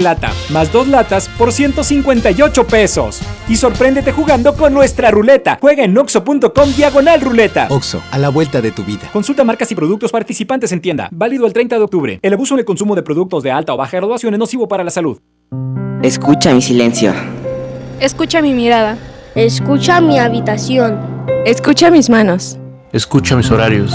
lata, 0.00 0.32
más 0.50 0.72
dos 0.72 0.88
latas 0.88 1.28
por 1.38 1.52
158 1.52 2.66
pesos. 2.66 3.20
Y 3.48 3.54
sorpréndete 3.54 4.10
jugando 4.10 4.56
con 4.56 4.74
nuestra 4.74 5.12
ruleta. 5.12 5.56
Juega 5.60 5.84
en 5.84 5.96
oxo.com 5.96 6.72
diagonal 6.76 7.20
ruleta. 7.20 7.68
Oxo, 7.70 8.02
a 8.10 8.18
la 8.18 8.28
vuelta 8.28 8.60
de 8.60 8.72
tu 8.72 8.82
vida. 8.82 9.08
Consulta 9.12 9.44
marcas 9.44 9.70
y 9.70 9.76
productos 9.76 10.10
participantes 10.10 10.72
en 10.72 10.80
tienda. 10.80 11.08
Válido 11.12 11.46
el 11.46 11.52
30 11.52 11.76
de 11.76 11.82
octubre. 11.84 12.18
El 12.22 12.32
abuso 12.32 12.54
en 12.54 12.58
el 12.58 12.64
consumo 12.64 12.96
de 12.96 13.04
productos 13.04 13.44
de 13.44 13.52
alta 13.52 13.72
o 13.72 13.76
baja 13.76 13.96
graduación 13.98 14.34
es 14.34 14.40
nocivo 14.40 14.66
para 14.66 14.82
la 14.82 14.90
salud. 14.90 15.20
Escucha 16.02 16.52
mi 16.52 16.60
silencio. 16.60 17.14
Escucha 18.00 18.42
mi 18.42 18.52
mirada. 18.52 18.98
Escucha 19.36 20.00
mi 20.00 20.18
habitación. 20.18 20.98
Escucha 21.46 21.92
mis 21.92 22.10
manos. 22.10 22.58
Escucha 22.92 23.36
mis 23.36 23.48
horarios. 23.48 23.94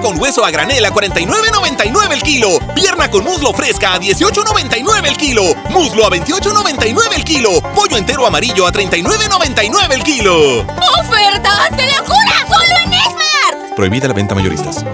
Con 0.00 0.20
hueso 0.20 0.44
a 0.44 0.50
granel 0.50 0.84
a 0.84 0.90
49.99 0.90 2.12
el 2.12 2.22
kilo. 2.22 2.58
Pierna 2.74 3.10
con 3.10 3.24
muslo 3.24 3.52
fresca 3.52 3.94
a 3.94 4.00
18.99 4.00 5.06
el 5.06 5.16
kilo. 5.16 5.42
Muslo 5.70 6.06
a 6.06 6.10
28.99 6.10 7.16
el 7.16 7.24
kilo. 7.24 7.60
Pollo 7.74 7.96
entero 7.96 8.26
amarillo 8.26 8.66
a 8.66 8.72
39.99 8.72 9.92
el 9.92 10.02
kilo. 10.02 10.60
¡Ofertas 11.00 11.76
de 11.76 11.86
locura! 11.86 12.46
¡Solo 12.48 12.76
en 12.84 12.92
Esmar! 12.92 13.74
Prohibida 13.76 14.08
la 14.08 14.14
venta 14.14 14.34
mayoristas. 14.34 14.84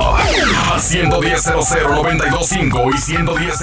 A 0.73 0.79
110 0.79 1.45
925 1.45 2.89
y 2.93 2.97
110 2.97 3.57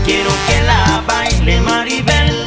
quiero 0.09 0.31
que 0.47 0.57
la 0.63 1.03
baile 1.05 1.61
Maribel, 1.61 2.45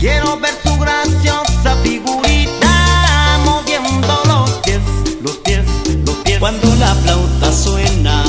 quiero 0.00 0.40
ver 0.40 0.54
tu 0.64 0.76
graciosa 0.76 1.76
figurita 1.84 3.38
moviendo 3.44 4.22
los 4.26 4.50
pies, 4.64 4.80
los 5.22 5.36
pies, 5.44 5.64
los 6.04 6.16
pies. 6.24 6.38
Cuando 6.40 6.74
la 6.74 6.92
flauta 6.96 7.52
suena, 7.52 8.24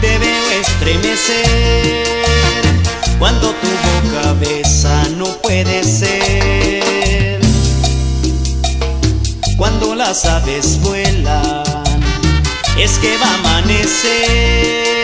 te 0.00 0.18
veo 0.18 0.50
estremecer. 0.62 2.06
Cuando 3.18 3.52
tu 3.60 3.68
boca 3.84 4.32
besa 4.40 5.02
no 5.18 5.26
puede 5.42 5.84
ser. 5.84 7.42
Cuando 9.58 9.94
las 9.94 10.24
aves 10.24 10.80
vuelan, 10.80 11.62
es 12.78 12.98
que 12.98 13.18
va 13.18 13.28
a 13.28 13.34
amanecer. 13.34 15.03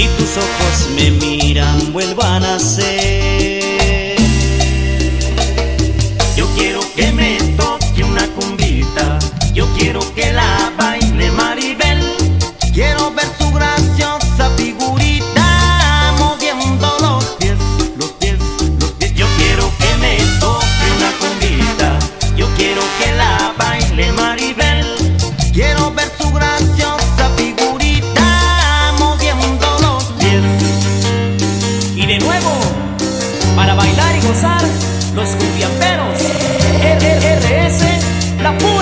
Si 0.00 0.08
tus 0.16 0.34
ojos 0.38 0.88
me 0.96 1.10
miran, 1.10 1.92
vuelvan 1.92 2.42
a 2.42 2.58
ser. 2.58 4.16
Yo 6.34 6.46
quiero 6.56 6.80
que 6.96 7.12
me 7.12 7.36
toque 7.58 8.02
una 8.04 8.26
cumbita, 8.28 9.18
yo 9.52 9.66
quiero 9.76 10.00
que 10.14 10.32
la 10.32 10.72
los 35.14 35.28
cumbiamberos. 35.36 36.18
RRS, 36.82 37.82
la 38.42 38.56
pura 38.58 38.79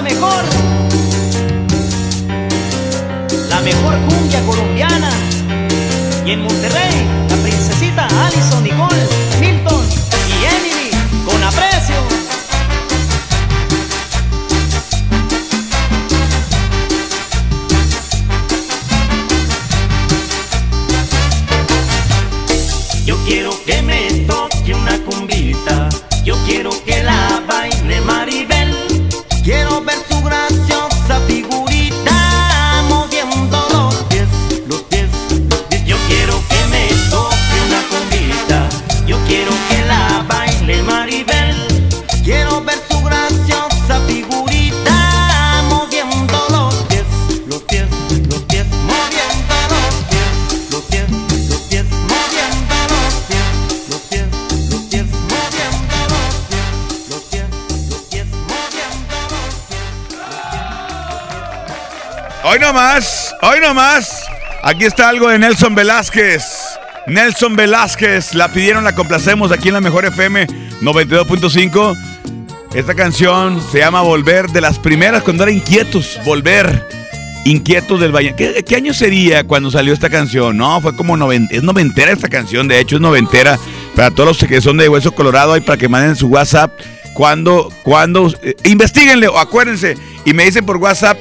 escucha 0.00 0.02
mejor, 0.02 0.44
la 3.48 3.60
mejor 3.60 3.94
cumbia 4.08 4.40
colombiana. 4.46 5.10
Y 6.24 6.32
en 6.32 6.42
Monterrey, 6.42 7.06
la 7.28 7.36
princesita 7.36 8.06
Alison, 8.26 8.62
Nicole, 8.62 9.06
Milton 9.40 9.84
y 10.28 10.44
Emily, 10.44 10.90
con 11.24 11.42
aprecio. 11.42 12.09
Hoy 63.42 63.60
no 63.60 63.74
más. 63.74 64.24
Aquí 64.62 64.84
está 64.84 65.08
algo 65.08 65.28
de 65.28 65.38
Nelson 65.38 65.74
Velázquez. 65.74 66.44
Nelson 67.06 67.56
Velázquez, 67.56 68.34
la 68.34 68.52
pidieron, 68.52 68.84
la 68.84 68.94
complacemos 68.94 69.50
aquí 69.52 69.68
en 69.68 69.74
la 69.74 69.80
Mejor 69.80 70.04
FM 70.04 70.46
92.5. 70.82 71.96
Esta 72.74 72.94
canción 72.94 73.60
se 73.72 73.78
llama 73.78 74.02
Volver, 74.02 74.48
de 74.50 74.60
las 74.60 74.78
primeras 74.78 75.22
cuando 75.22 75.42
era 75.42 75.52
Inquietos, 75.52 76.20
Volver, 76.24 76.86
Inquietos 77.44 77.98
del 77.98 78.14
Valle. 78.14 78.34
¿Qué, 78.36 78.62
qué 78.66 78.76
año 78.76 78.94
sería 78.94 79.44
cuando 79.44 79.70
salió 79.70 79.92
esta 79.92 80.08
canción? 80.08 80.56
No, 80.56 80.80
fue 80.80 80.94
como 80.94 81.16
noventa, 81.16 81.54
es 81.54 81.62
noventera 81.62 82.12
esta 82.12 82.28
canción, 82.28 82.68
de 82.68 82.78
hecho 82.78 82.96
es 82.96 83.02
noventera. 83.02 83.58
Para 83.96 84.10
todos 84.12 84.40
los 84.40 84.48
que 84.48 84.60
son 84.60 84.76
de 84.76 84.88
Hueso 84.88 85.12
Colorado, 85.12 85.54
hay 85.54 85.62
para 85.62 85.78
que 85.78 85.88
manden 85.88 86.14
su 86.14 86.28
WhatsApp. 86.28 86.72
Cuando, 87.14 87.72
cuando, 87.82 88.32
eh, 88.42 88.54
investiguenle 88.64 89.26
o 89.26 89.36
acuérdense 89.38 89.96
y 90.24 90.32
me 90.32 90.44
dicen 90.44 90.64
por 90.64 90.76
WhatsApp 90.76 91.18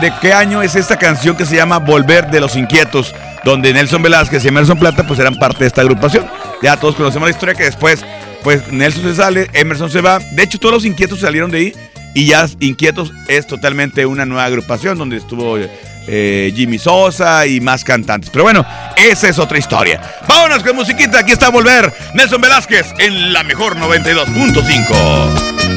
de 0.00 0.12
qué 0.20 0.32
año 0.32 0.62
es 0.62 0.76
esta 0.76 0.96
canción 0.96 1.36
que 1.36 1.44
se 1.44 1.56
llama 1.56 1.78
Volver 1.78 2.30
de 2.30 2.40
los 2.40 2.54
Inquietos, 2.56 3.14
donde 3.44 3.72
Nelson 3.72 4.00
Velázquez 4.02 4.44
y 4.44 4.48
Emerson 4.48 4.78
Plata 4.78 5.04
pues 5.06 5.18
eran 5.18 5.34
parte 5.34 5.60
de 5.60 5.66
esta 5.66 5.80
agrupación. 5.80 6.26
Ya 6.62 6.76
todos 6.76 6.94
conocemos 6.94 7.28
la 7.28 7.34
historia 7.34 7.54
que 7.54 7.64
después 7.64 8.04
pues 8.44 8.70
Nelson 8.70 9.02
se 9.02 9.14
sale, 9.16 9.50
Emerson 9.52 9.90
se 9.90 10.00
va. 10.00 10.18
De 10.18 10.42
hecho 10.42 10.58
todos 10.58 10.74
los 10.74 10.84
Inquietos 10.84 11.20
salieron 11.20 11.50
de 11.50 11.58
ahí 11.58 11.72
y 12.14 12.26
ya 12.26 12.46
Inquietos 12.60 13.12
es 13.28 13.46
totalmente 13.46 14.06
una 14.06 14.24
nueva 14.24 14.44
agrupación 14.44 14.96
donde 14.98 15.16
estuvo 15.16 15.58
eh, 15.58 16.52
Jimmy 16.54 16.78
Sosa 16.78 17.46
y 17.46 17.60
más 17.60 17.82
cantantes. 17.82 18.30
Pero 18.30 18.44
bueno, 18.44 18.64
esa 18.96 19.28
es 19.28 19.38
otra 19.38 19.58
historia. 19.58 20.00
Vámonos 20.28 20.62
con 20.62 20.76
musiquita, 20.76 21.18
aquí 21.20 21.32
está 21.32 21.48
Volver, 21.48 21.92
Nelson 22.14 22.40
Velázquez 22.40 22.86
en 22.98 23.32
la 23.32 23.42
mejor 23.42 23.76
92.5. 23.76 25.71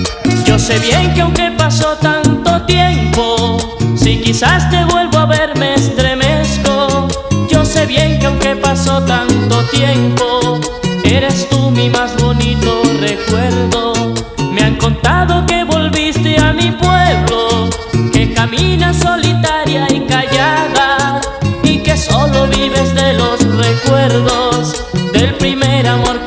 Yo 0.55 0.59
sé 0.59 0.79
bien 0.79 1.13
que 1.13 1.19
aunque 1.19 1.51
pasó 1.51 1.97
tanto 1.97 2.61
tiempo, 2.61 3.57
si 3.97 4.21
quizás 4.21 4.69
te 4.69 4.85
vuelvo 4.85 5.17
a 5.17 5.25
ver 5.25 5.53
me 5.59 5.73
estremezco. 5.73 7.09
Yo 7.49 7.65
sé 7.65 7.85
bien 7.85 8.17
que 8.19 8.27
aunque 8.27 8.55
pasó 8.55 9.03
tanto 9.03 9.61
tiempo, 9.65 10.61
eres 11.03 11.49
tú 11.49 11.71
mi 11.71 11.89
más 11.89 12.15
bonito 12.15 12.83
recuerdo. 13.01 14.13
Me 14.53 14.61
han 14.61 14.77
contado 14.77 15.45
que 15.45 15.65
volviste 15.65 16.39
a 16.39 16.53
mi 16.53 16.71
pueblo, 16.71 17.69
que 18.13 18.31
caminas 18.33 18.95
solitaria 18.95 19.85
y 19.93 19.99
callada, 20.05 21.19
y 21.63 21.79
que 21.79 21.97
solo 21.97 22.47
vives 22.47 22.95
de 22.95 23.11
los 23.11 23.41
recuerdos 23.57 24.85
del 25.11 25.33
primer 25.33 25.85
amor 25.85 26.24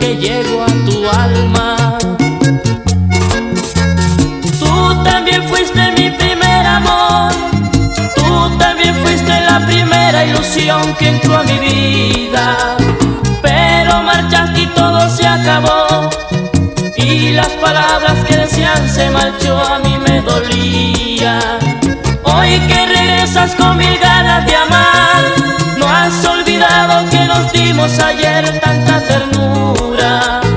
que 10.98 11.08
entró 11.08 11.38
a 11.38 11.42
mi 11.44 11.58
vida. 11.58 12.76
Pero 13.40 14.02
marchaste 14.02 14.60
y 14.60 14.66
todo 14.66 15.08
se 15.08 15.26
acabó. 15.26 16.10
Y 16.94 17.30
las 17.32 17.48
palabras 17.48 18.22
que 18.26 18.36
decían 18.36 18.86
se 18.88 19.08
marchó 19.08 19.56
a 19.58 19.78
mí 19.78 19.96
me 19.96 20.20
dolía. 20.20 21.38
Hoy 22.22 22.60
que 22.68 22.86
regresas 22.86 23.54
con 23.54 23.78
mil 23.78 23.98
ganas 23.98 24.44
de 24.44 24.56
amar, 24.56 25.22
no 25.78 25.88
has 25.88 26.22
olvidado 26.26 27.08
que 27.08 27.24
nos 27.24 27.50
dimos 27.50 27.98
ayer 28.00 28.60
tanta 28.60 29.00
ternura. 29.00 30.47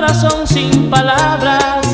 Corazón 0.00 0.46
sin 0.46 0.88
palabras. 0.88 1.84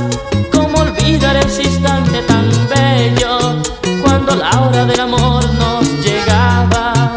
¿Cómo 0.52 0.78
olvidar 0.78 1.34
ese 1.38 1.64
instante 1.64 2.22
tan 2.22 2.48
bello 2.68 3.60
cuando 4.00 4.36
la 4.36 4.60
hora 4.60 4.84
del 4.84 5.00
amor 5.00 5.42
nos 5.54 5.82
llegaba? 6.04 7.16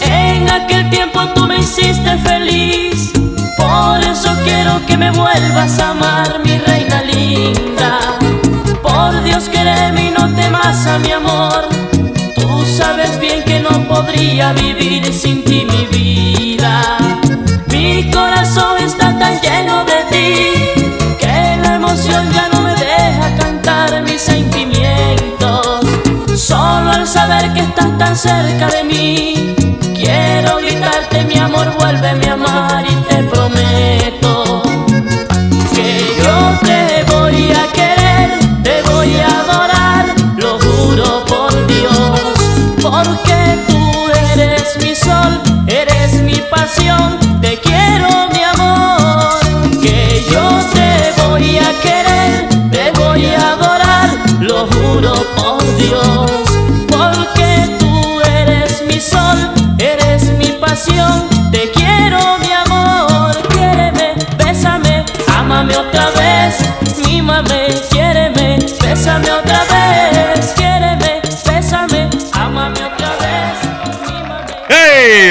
En 0.00 0.50
aquel 0.50 0.88
tiempo 0.88 1.20
tú 1.34 1.46
me 1.46 1.58
hiciste 1.58 2.16
feliz, 2.24 3.12
por 3.58 4.00
eso 4.00 4.34
quiero 4.44 4.80
que 4.86 4.96
me 4.96 5.10
vuelvas 5.10 5.78
a 5.78 5.90
amar, 5.90 6.40
mi 6.42 6.56
reina 6.56 7.02
linda. 7.02 7.98
Por 8.82 9.22
Dios, 9.24 9.50
quereme 9.50 10.06
y 10.06 10.10
no 10.10 10.34
temas 10.34 10.86
a 10.86 10.98
mi 11.00 11.12
amor. 11.12 11.68
Tú 12.34 12.64
sabes 12.78 13.20
bien 13.20 13.44
que 13.44 13.60
no 13.60 13.86
podría 13.86 14.54
vivir 14.54 15.12
sin 15.12 15.44
ti 15.44 15.66
mi 15.70 15.84
vida. 15.86 17.01
Ya 22.08 22.48
no 22.52 22.62
me 22.62 22.74
deja 22.74 23.36
cantar 23.36 24.02
mis 24.02 24.20
sentimientos. 24.20 25.86
Solo 26.36 26.90
al 26.90 27.06
saber 27.06 27.52
que 27.52 27.60
estás 27.60 27.96
tan 27.98 28.16
cerca 28.16 28.68
de 28.68 28.84
mí, 28.84 29.54
quiero 29.94 30.56
gritarte 30.56 31.24
mi 31.24 31.38
amor, 31.38 31.72
vuélveme 31.78 32.28
a 32.28 32.32
amar 32.32 32.84
y 32.88 32.94
te 33.08 33.22
prometo 33.24 33.41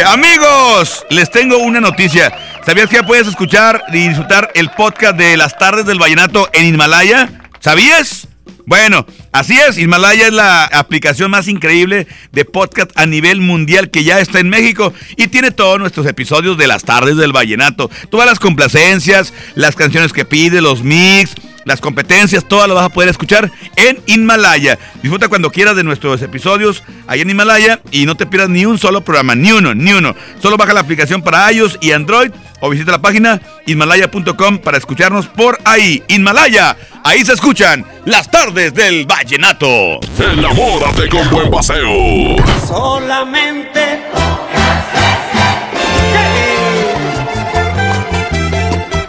¡Hey, 0.03 0.07
amigos! 0.07 1.05
Les 1.11 1.29
tengo 1.29 1.59
una 1.59 1.79
noticia. 1.79 2.33
¿Sabías 2.65 2.89
que 2.89 2.95
ya 2.95 3.03
puedes 3.03 3.27
escuchar 3.27 3.83
y 3.93 4.07
disfrutar 4.07 4.49
el 4.55 4.71
podcast 4.71 5.15
de 5.15 5.37
las 5.37 5.55
tardes 5.59 5.85
del 5.85 5.99
vallenato 5.99 6.49
en 6.53 6.65
Himalaya? 6.65 7.29
¿Sabías? 7.59 8.27
Bueno, 8.65 9.05
así 9.31 9.59
es, 9.59 9.77
Himalaya 9.77 10.25
es 10.25 10.33
la 10.33 10.65
aplicación 10.65 11.29
más 11.29 11.47
increíble 11.47 12.07
de 12.31 12.45
podcast 12.45 12.89
a 12.95 13.05
nivel 13.05 13.41
mundial 13.41 13.91
que 13.91 14.03
ya 14.03 14.19
está 14.19 14.39
en 14.39 14.49
México 14.49 14.91
y 15.17 15.27
tiene 15.27 15.51
todos 15.51 15.77
nuestros 15.77 16.07
episodios 16.07 16.57
de 16.57 16.65
las 16.65 16.83
tardes 16.83 17.17
del 17.17 17.31
vallenato. 17.31 17.91
Todas 18.09 18.25
las 18.25 18.39
complacencias, 18.39 19.33
las 19.53 19.75
canciones 19.75 20.13
que 20.13 20.25
pide, 20.25 20.61
los 20.61 20.81
mix, 20.81 21.35
las 21.65 21.81
competencias, 21.81 22.47
todas 22.47 22.67
las 22.67 22.75
vas 22.75 22.85
a 22.85 22.89
poder 22.89 23.09
escuchar 23.09 23.51
en 23.75 23.99
Himalaya. 24.05 24.77
Disfruta 25.01 25.27
cuando 25.27 25.51
quieras 25.51 25.75
de 25.75 25.83
nuestros 25.83 26.21
episodios 26.21 26.83
ahí 27.07 27.21
en 27.21 27.29
Himalaya 27.29 27.81
y 27.91 28.05
no 28.05 28.15
te 28.15 28.25
pierdas 28.25 28.49
ni 28.49 28.65
un 28.65 28.77
solo 28.77 29.01
programa, 29.01 29.35
ni 29.35 29.51
uno, 29.51 29.73
ni 29.73 29.93
uno. 29.93 30.15
Solo 30.41 30.57
baja 30.57 30.73
la 30.73 30.81
aplicación 30.81 31.21
para 31.21 31.51
iOS 31.51 31.77
y 31.81 31.91
Android 31.91 32.31
o 32.61 32.69
visita 32.69 32.91
la 32.91 33.01
página 33.01 33.41
himalaya.com 33.65 34.59
para 34.59 34.77
escucharnos 34.77 35.27
por 35.27 35.59
ahí. 35.65 36.03
Himalaya, 36.07 36.77
ahí 37.03 37.25
se 37.25 37.33
escuchan 37.33 37.85
las 38.05 38.29
tardes 38.31 38.73
del 38.73 39.05
vallenato. 39.05 39.99
Enamórate 40.19 41.09
con 41.09 41.29
buen 41.29 41.49
paseo. 41.51 42.35
Solamente 42.67 44.01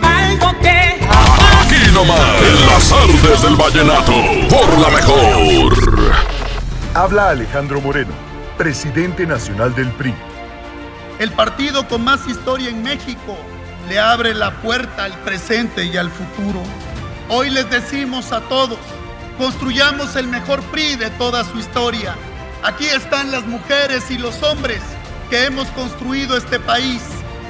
algo 0.03 0.59
que 0.61 0.99
Aquí 1.61 1.93
nomás, 1.93 2.32
las 2.83 2.89
tardes 2.89 3.43
del 3.43 3.57
vallenato, 3.57 4.13
por 4.49 4.79
la 4.79 4.91
mejor. 4.91 5.77
Habla 6.95 7.31
Alejandro 7.31 7.81
Moreno, 7.81 8.13
presidente 8.59 9.27
nacional 9.27 9.75
del 9.75 9.91
PRI. 9.93 10.15
El 11.19 11.31
partido 11.33 11.87
con 11.87 12.03
más 12.03 12.27
historia 12.27 12.71
en 12.71 12.83
México 12.83 13.37
le 13.89 13.99
abre 13.99 14.35
la 14.35 14.51
puerta 14.63 15.05
al 15.05 15.13
presente 15.21 15.85
y 15.85 15.97
al 15.97 16.11
futuro. 16.11 16.63
Hoy 17.29 17.51
les 17.51 17.71
decimos 17.71 18.33
a 18.33 18.41
todos, 18.43 18.79
construyamos 19.39 20.17
el 20.17 20.27
mejor 20.27 20.61
PRI 20.65 20.97
de 20.97 21.11
toda 21.11 21.45
su 21.45 21.59
historia. 21.59 22.17
Aquí 22.65 22.87
están 22.87 23.31
las 23.31 23.47
mujeres 23.47 24.11
y 24.11 24.19
los 24.19 24.43
hombres 24.43 24.81
que 25.31 25.45
hemos 25.45 25.69
construido 25.69 26.37
este 26.37 26.59
país 26.59 27.03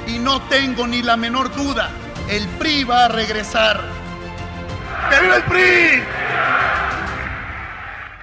y 0.07 0.19
no 0.19 0.41
tengo 0.43 0.85
ni 0.85 1.01
la 1.01 1.17
menor 1.17 1.53
duda, 1.55 1.89
el 2.29 2.47
PRI 2.59 2.83
va 2.83 3.05
a 3.05 3.07
regresar. 3.07 4.02
¡Que 5.09 5.19
viva 5.21 5.35
el 5.35 5.43
PRI! 5.43 6.03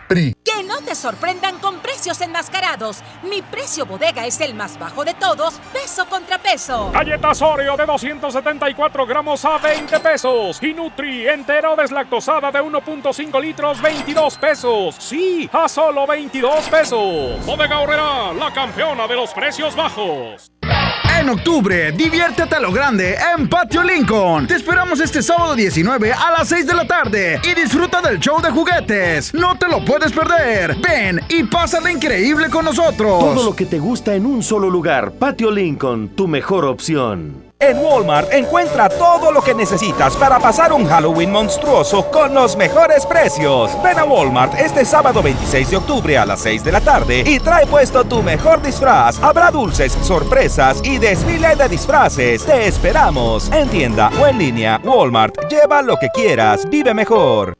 PRI. 0.09 0.35
Que 0.45 0.65
no 0.65 0.79
te 0.79 0.97
sorprendan 0.97 1.59
con 1.61 1.79
precios 1.79 2.21
enmascarados. 2.21 3.03
Mi 3.23 3.43
precio 3.43 3.87
bodega 3.87 4.27
es 4.27 4.41
el 4.41 4.55
más 4.55 4.77
bajo 4.79 5.05
de 5.05 5.15
todos, 5.15 5.61
peso 5.73 6.07
contra 6.07 6.39
peso. 6.39 6.91
Galletas 6.93 7.41
Oreo 7.43 7.77
de 7.77 7.87
274 7.87 9.07
gramos 9.07 9.45
a 9.45 9.59
20 9.59 10.01
pesos. 10.01 10.61
Y 10.61 10.75
Nutri 10.75 11.29
entero 11.29 11.77
deslactosada 11.77 12.51
de 12.51 12.61
1.5 12.61 13.41
litros, 13.41 13.81
22 13.81 14.39
pesos. 14.39 14.97
Sí, 14.99 15.49
a 15.53 15.69
solo 15.69 16.07
22 16.09 16.69
pesos. 16.69 17.47
Bodega 17.47 17.79
Horrera, 17.79 18.33
la 18.33 18.53
campeona 18.53 19.07
de 19.07 19.15
los 19.15 19.33
precios 19.33 19.77
bajos. 19.77 20.51
En 21.21 21.29
octubre, 21.29 21.93
diviértete 21.93 22.55
a 22.55 22.61
lo 22.61 22.73
grande 22.73 23.15
en 23.37 23.47
Patio 23.47 23.83
Lincoln. 23.83 24.47
Te 24.47 24.55
esperamos 24.55 25.01
este 25.01 25.23
sábado 25.23 25.55
19 25.55 26.15
a 26.15 26.31
las 26.31 26.49
6 26.49 26.67
de 26.67 26.73
la 26.73 26.87
tarde 26.87 27.39
y 27.45 27.53
disfruta 27.55 28.01
del 28.01 28.19
show 28.19 28.41
de 28.41 28.51
juguetes. 28.51 29.35
No 29.35 29.59
te 29.59 29.69
lo 29.69 29.85
puedes 29.85 30.13
perder. 30.13 30.77
Ven 30.77 31.21
y 31.29 31.45
pásala 31.45 31.93
increíble 31.93 32.49
con 32.49 32.65
nosotros. 32.65 33.21
Todo 33.21 33.45
lo 33.45 33.55
que 33.55 33.67
te 33.67 33.79
gusta 33.79 34.15
en 34.15 34.25
un 34.25 34.43
solo 34.43 34.71
lugar. 34.71 35.13
Patio 35.13 35.51
Lincoln, 35.51 36.09
tu 36.17 36.27
mejor 36.27 36.65
opción. 36.65 37.50
En 37.63 37.77
Walmart 37.77 38.33
encuentra 38.33 38.89
todo 38.89 39.31
lo 39.31 39.43
que 39.43 39.55
necesitas 39.55 40.17
para 40.17 40.39
pasar 40.39 40.73
un 40.73 40.87
Halloween 40.87 41.31
monstruoso 41.31 42.11
con 42.11 42.33
los 42.33 42.57
mejores 42.57 43.05
precios. 43.05 43.71
Ven 43.85 43.99
a 43.99 44.05
Walmart 44.05 44.59
este 44.59 44.83
sábado 44.83 45.23
26 45.23 45.71
de 45.71 45.77
octubre 45.77 46.17
a 46.17 46.25
las 46.25 46.41
6 46.41 46.65
de 46.65 46.73
la 46.73 46.81
tarde 46.81 47.23
y 47.27 47.39
trae 47.39 47.67
puesto 47.67 48.03
tu 48.05 48.23
mejor 48.23 48.63
disfraz. 48.63 49.23
Habrá 49.23 49.51
dulces, 49.51 49.93
sorpresas 49.93 50.81
y 50.83 50.97
desfile 50.97 51.55
de 51.55 51.69
disfraces. 51.69 52.47
Te 52.47 52.67
esperamos 52.67 53.53
en 53.53 53.69
tienda 53.69 54.11
o 54.19 54.27
en 54.27 54.39
línea. 54.39 54.81
Walmart, 54.83 55.47
lleva 55.51 55.83
lo 55.83 55.99
que 55.99 56.09
quieras, 56.09 56.67
vive 56.71 56.95
mejor. 56.95 57.60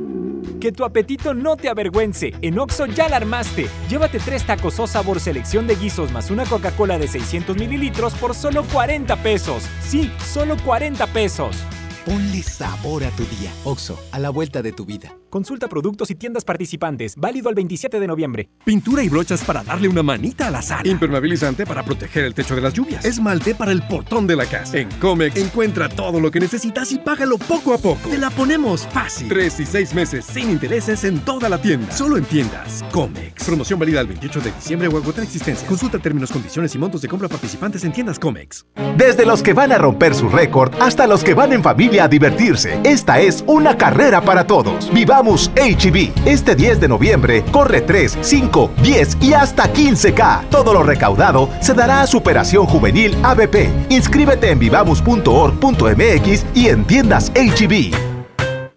Que 0.61 0.71
tu 0.71 0.85
apetito 0.85 1.33
no 1.33 1.57
te 1.57 1.69
avergüence. 1.69 2.33
En 2.43 2.59
Oxo 2.59 2.85
ya 2.85 3.09
la 3.09 3.17
armaste. 3.17 3.67
Llévate 3.89 4.19
tres 4.19 4.45
tacos 4.45 4.79
o 4.79 4.85
sabor 4.85 5.19
selección 5.19 5.65
de 5.65 5.75
guisos 5.75 6.11
más 6.11 6.29
una 6.29 6.45
Coca-Cola 6.45 6.99
de 6.99 7.07
600 7.07 7.57
mililitros 7.57 8.13
por 8.13 8.35
solo 8.35 8.63
40 8.71 9.15
pesos. 9.23 9.63
Sí, 9.81 10.11
solo 10.23 10.55
40 10.63 11.07
pesos. 11.07 11.57
Ponle 12.05 12.43
sabor 12.43 13.03
a 13.03 13.09
tu 13.09 13.25
día. 13.25 13.51
Oxo, 13.63 13.99
a 14.11 14.19
la 14.19 14.29
vuelta 14.29 14.61
de 14.61 14.71
tu 14.71 14.85
vida. 14.85 15.15
Consulta 15.31 15.69
productos 15.69 16.11
y 16.11 16.15
tiendas 16.15 16.43
participantes. 16.43 17.15
Válido 17.15 17.47
al 17.47 17.55
27 17.55 18.01
de 18.01 18.05
noviembre. 18.05 18.49
Pintura 18.65 19.01
y 19.01 19.07
brochas 19.07 19.45
para 19.45 19.63
darle 19.63 19.87
una 19.87 20.03
manita 20.03 20.47
a 20.47 20.51
la 20.51 20.61
sala. 20.61 20.85
Impermeabilizante 20.85 21.65
para 21.65 21.83
proteger 21.83 22.25
el 22.25 22.33
techo 22.33 22.53
de 22.53 22.59
las 22.59 22.73
lluvias. 22.73 23.05
Esmalte 23.05 23.55
para 23.55 23.71
el 23.71 23.81
portón 23.83 24.27
de 24.27 24.35
la 24.35 24.45
casa. 24.45 24.77
En 24.77 24.89
Comex 24.99 25.37
encuentra 25.37 25.87
todo 25.87 26.19
lo 26.19 26.31
que 26.31 26.41
necesitas 26.41 26.91
y 26.91 26.99
págalo 26.99 27.37
poco 27.37 27.73
a 27.73 27.77
poco. 27.77 28.09
Te 28.09 28.17
la 28.17 28.29
ponemos 28.29 28.85
fácil. 28.87 29.29
Tres 29.29 29.57
y 29.61 29.65
seis 29.65 29.93
meses 29.93 30.25
sin 30.25 30.49
intereses 30.49 31.05
en 31.05 31.21
toda 31.21 31.47
la 31.47 31.61
tienda. 31.61 31.89
Solo 31.93 32.17
en 32.17 32.25
tiendas. 32.25 32.83
Comex. 32.91 33.45
Promoción 33.45 33.79
válida 33.79 34.01
el 34.01 34.07
28 34.07 34.41
de 34.41 34.51
diciembre 34.51 34.89
o 34.89 34.97
agotar 34.97 35.23
existencia. 35.23 35.65
Consulta 35.65 35.97
términos, 35.97 36.29
condiciones 36.29 36.75
y 36.75 36.77
montos 36.77 37.01
de 37.01 37.07
compra 37.07 37.29
participantes 37.29 37.85
en 37.85 37.93
tiendas 37.93 38.19
Comex. 38.19 38.65
Desde 38.97 39.25
los 39.25 39.41
que 39.41 39.53
van 39.53 39.71
a 39.71 39.77
romper 39.77 40.13
su 40.13 40.27
récord 40.27 40.73
hasta 40.81 41.07
los 41.07 41.23
que 41.23 41.33
van 41.33 41.53
en 41.53 41.63
familia 41.63 42.03
a 42.03 42.07
divertirse. 42.09 42.81
Esta 42.83 43.21
es 43.21 43.45
una 43.47 43.77
carrera 43.77 44.19
para 44.19 44.45
todos. 44.45 44.91
Vivamos 45.21 45.51
HB. 45.55 46.25
Este 46.25 46.55
10 46.55 46.79
de 46.79 46.87
noviembre 46.87 47.45
corre 47.51 47.81
3, 47.81 48.17
5, 48.21 48.71
10 48.81 49.17
y 49.21 49.33
hasta 49.33 49.71
15K. 49.71 50.49
Todo 50.49 50.73
lo 50.73 50.81
recaudado 50.81 51.47
se 51.61 51.75
dará 51.75 52.01
a 52.01 52.07
Superación 52.07 52.65
Juvenil 52.65 53.15
ABP. 53.21 53.69
Inscríbete 53.89 54.49
en 54.49 54.57
vivamos.org.mx 54.57 56.45
y 56.55 56.69
en 56.69 56.85
tiendas 56.85 57.31
HB. 57.35 57.93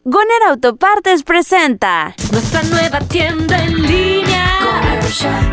Goner 0.04 0.42
Autopartes 0.50 1.22
presenta 1.22 2.14
nuestra 2.30 2.62
nueva 2.64 3.00
tienda 3.00 3.64
en 3.64 3.80
línea. 3.80 4.46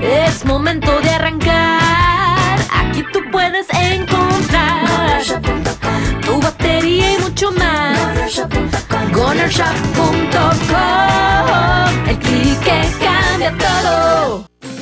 Es 0.02 0.44
momento 0.44 1.00
de 1.00 1.10
arrancar. 1.10 2.60
Aquí 2.70 3.06
tú 3.14 3.22
puedes 3.32 3.66
encontrar 3.74 5.22
tu 6.26 6.42
batería 6.42 7.14
y 7.14 7.18
mucho 7.22 7.50
más. 7.54 8.46
GonerShop.com 9.14 10.11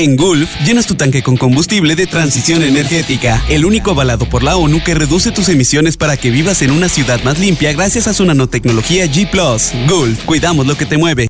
En 0.00 0.14
Gulf, 0.14 0.48
llenas 0.64 0.86
tu 0.86 0.94
tanque 0.94 1.24
con 1.24 1.36
combustible 1.36 1.96
de 1.96 2.06
transición 2.06 2.62
energética, 2.62 3.42
el 3.48 3.64
único 3.64 3.90
avalado 3.90 4.28
por 4.28 4.44
la 4.44 4.56
ONU 4.56 4.80
que 4.84 4.94
reduce 4.94 5.32
tus 5.32 5.48
emisiones 5.48 5.96
para 5.96 6.16
que 6.16 6.30
vivas 6.30 6.62
en 6.62 6.70
una 6.70 6.88
ciudad 6.88 7.20
más 7.24 7.40
limpia 7.40 7.72
gracias 7.72 8.06
a 8.06 8.14
su 8.14 8.24
nanotecnología 8.24 9.06
G⁇ 9.06 9.28
Gulf, 9.88 10.24
cuidamos 10.24 10.68
lo 10.68 10.76
que 10.76 10.86
te 10.86 10.96
mueve. 10.96 11.26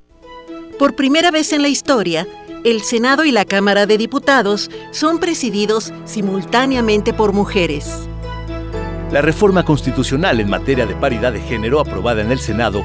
Por 0.78 0.94
primera 0.94 1.30
vez 1.30 1.54
en 1.54 1.62
la 1.62 1.68
historia, 1.68 2.28
el 2.62 2.82
Senado 2.82 3.24
y 3.24 3.32
la 3.32 3.46
Cámara 3.46 3.86
de 3.86 3.96
Diputados 3.96 4.70
son 4.90 5.18
presididos 5.18 5.94
simultáneamente 6.04 7.14
por 7.14 7.32
mujeres. 7.32 7.86
La 9.10 9.22
reforma 9.22 9.64
constitucional 9.64 10.40
en 10.40 10.50
materia 10.50 10.84
de 10.84 10.94
paridad 10.94 11.32
de 11.32 11.40
género 11.40 11.80
aprobada 11.80 12.20
en 12.20 12.30
el 12.30 12.38
Senado 12.38 12.84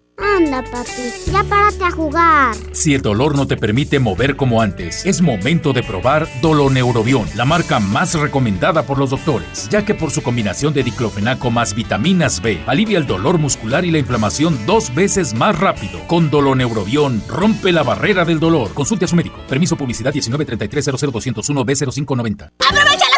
Anda, 0.37 0.63
papi, 0.63 1.31
ya 1.31 1.43
párate 1.43 1.83
a 1.83 1.91
jugar. 1.91 2.55
Si 2.71 2.93
el 2.93 3.01
dolor 3.01 3.35
no 3.35 3.47
te 3.47 3.57
permite 3.57 3.99
mover 3.99 4.35
como 4.35 4.61
antes, 4.61 5.05
es 5.05 5.21
momento 5.21 5.73
de 5.73 5.83
probar 5.83 6.27
Doloneurobion, 6.41 7.27
la 7.35 7.45
marca 7.45 7.79
más 7.79 8.13
recomendada 8.13 8.83
por 8.83 8.97
los 8.97 9.09
doctores, 9.09 9.67
ya 9.69 9.83
que 9.83 9.93
por 9.93 10.11
su 10.11 10.21
combinación 10.21 10.73
de 10.73 10.83
diclofenaco 10.83 11.51
más 11.51 11.75
vitaminas 11.75 12.41
B, 12.41 12.61
alivia 12.65 12.97
el 12.97 13.07
dolor 13.07 13.39
muscular 13.39 13.83
y 13.83 13.91
la 13.91 13.97
inflamación 13.97 14.57
dos 14.65 14.93
veces 14.95 15.33
más 15.33 15.59
rápido. 15.59 15.99
Con 16.07 16.29
Doloneurobion, 16.29 17.23
rompe 17.27 17.71
la 17.71 17.83
barrera 17.83 18.23
del 18.23 18.39
dolor. 18.39 18.73
Consulte 18.73 19.05
a 19.05 19.07
su 19.07 19.15
médico. 19.15 19.39
Permiso 19.47 19.75
publicidad 19.75 20.13
193300201 20.13 21.65
B0590. 21.65 22.51
¡Aprovecha 22.59 23.10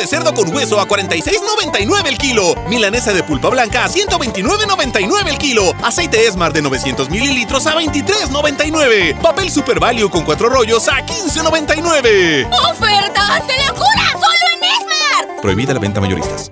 de 0.00 0.06
cerdo 0.06 0.32
con 0.32 0.52
hueso 0.54 0.80
a 0.80 0.88
46.99 0.88 2.06
el 2.06 2.16
kilo. 2.16 2.54
Milanesa 2.68 3.12
de 3.12 3.22
pulpa 3.22 3.50
blanca 3.50 3.84
a 3.84 3.88
129.99 3.88 5.28
el 5.28 5.36
kilo. 5.36 5.74
Aceite 5.82 6.26
Esmar 6.26 6.54
de 6.54 6.62
900 6.62 7.10
mililitros 7.10 7.66
a 7.66 7.74
23.99. 7.74 9.18
Papel 9.20 9.50
Super 9.50 9.78
Value 9.78 10.08
con 10.08 10.24
cuatro 10.24 10.48
rollos 10.48 10.88
a 10.88 11.04
15.99. 11.04 12.48
¡Ofertas 12.70 13.46
de 13.46 13.66
locura! 13.66 14.12
¡Solo 14.12 14.46
en 14.54 14.64
Esmar! 14.64 15.42
Prohibida 15.42 15.74
la 15.74 15.80
venta 15.80 16.00
mayoristas. 16.00 16.50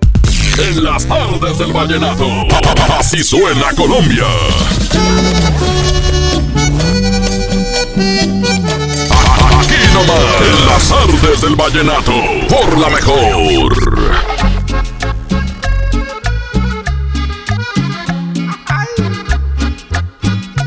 En 0.59 0.85
las 0.85 1.07
tardes 1.07 1.59
del 1.59 1.73
vallenato. 1.73 2.27
Así 2.99 3.25
suena 3.25 3.73
Colombia. 3.75 4.27
En 10.01 10.67
las 10.67 10.89
tardes 10.89 11.41
del 11.41 11.57
vallenato. 11.57 12.13
Por 12.49 12.79
la 12.79 12.89
mejor. 12.89 13.73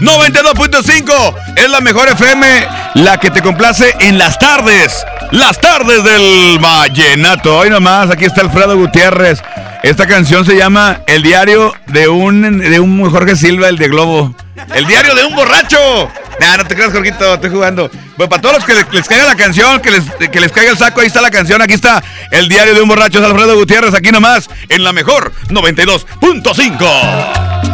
92.5 0.02 1.36
es 1.56 1.70
la 1.70 1.80
mejor 1.80 2.10
FM, 2.10 2.68
la 2.96 3.20
que 3.20 3.32
te 3.32 3.42
complace 3.42 3.96
en 4.02 4.18
las 4.18 4.38
tardes. 4.38 5.06
Las 5.32 5.62
tardes 5.62 6.04
del 6.04 6.60
vallenato. 6.60 7.60
Hoy 7.60 7.70
nomás, 7.70 8.10
aquí 8.12 8.26
está 8.26 8.42
Alfredo 8.42 8.76
Gutiérrez. 8.76 9.42
Esta 9.82 10.08
canción 10.08 10.46
se 10.46 10.58
llama 10.58 11.04
El 11.08 11.24
diario 11.24 11.74
de 11.88 12.10
un, 12.10 12.60
de 12.60 12.80
un 12.82 13.10
Jorge 13.10 13.38
Silva, 13.38 13.70
el 13.70 13.78
de 13.78 13.88
Globo. 13.88 14.36
El 14.76 14.88
diario 14.88 15.16
de 15.16 15.24
un 15.24 15.36
borracho. 15.36 16.10
Nah, 16.42 16.58
no 16.58 16.66
te 16.66 16.76
creas, 16.76 16.92
Jorgito, 16.92 17.36
estoy 17.36 17.52
jugando. 17.52 17.92
Pues 18.18 18.28
para 18.28 18.42
todos 18.42 18.56
los 18.56 18.66
que 18.66 18.74
les, 18.74 18.92
les 18.92 19.08
caiga 19.08 19.26
la 19.26 19.36
canción, 19.36 19.80
que 19.80 19.92
les, 19.92 20.04
que 20.32 20.40
les 20.40 20.52
caiga 20.52 20.72
el 20.72 20.78
saco, 20.78 21.02
ahí 21.02 21.06
está 21.06 21.22
la 21.22 21.30
canción, 21.30 21.62
aquí 21.62 21.76
está 21.76 22.04
El 22.32 22.50
diario 22.50 22.74
de 22.74 22.82
un 22.82 22.90
borracho, 22.90 23.20
es 23.20 23.26
Alfredo 23.26 23.56
Gutiérrez, 23.56 23.94
aquí 23.94 24.12
nomás, 24.12 24.50
en 24.68 24.84
la 24.84 24.92
mejor 24.92 25.32
92.5. 25.50 27.71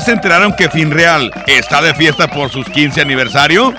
¿ya 0.00 0.06
se 0.06 0.12
enteraron 0.12 0.54
que 0.54 0.70
Finreal 0.70 1.30
está 1.46 1.82
de 1.82 1.94
fiesta 1.94 2.28
por 2.28 2.50
sus 2.50 2.66
15 2.68 3.00
aniversario? 3.00 3.74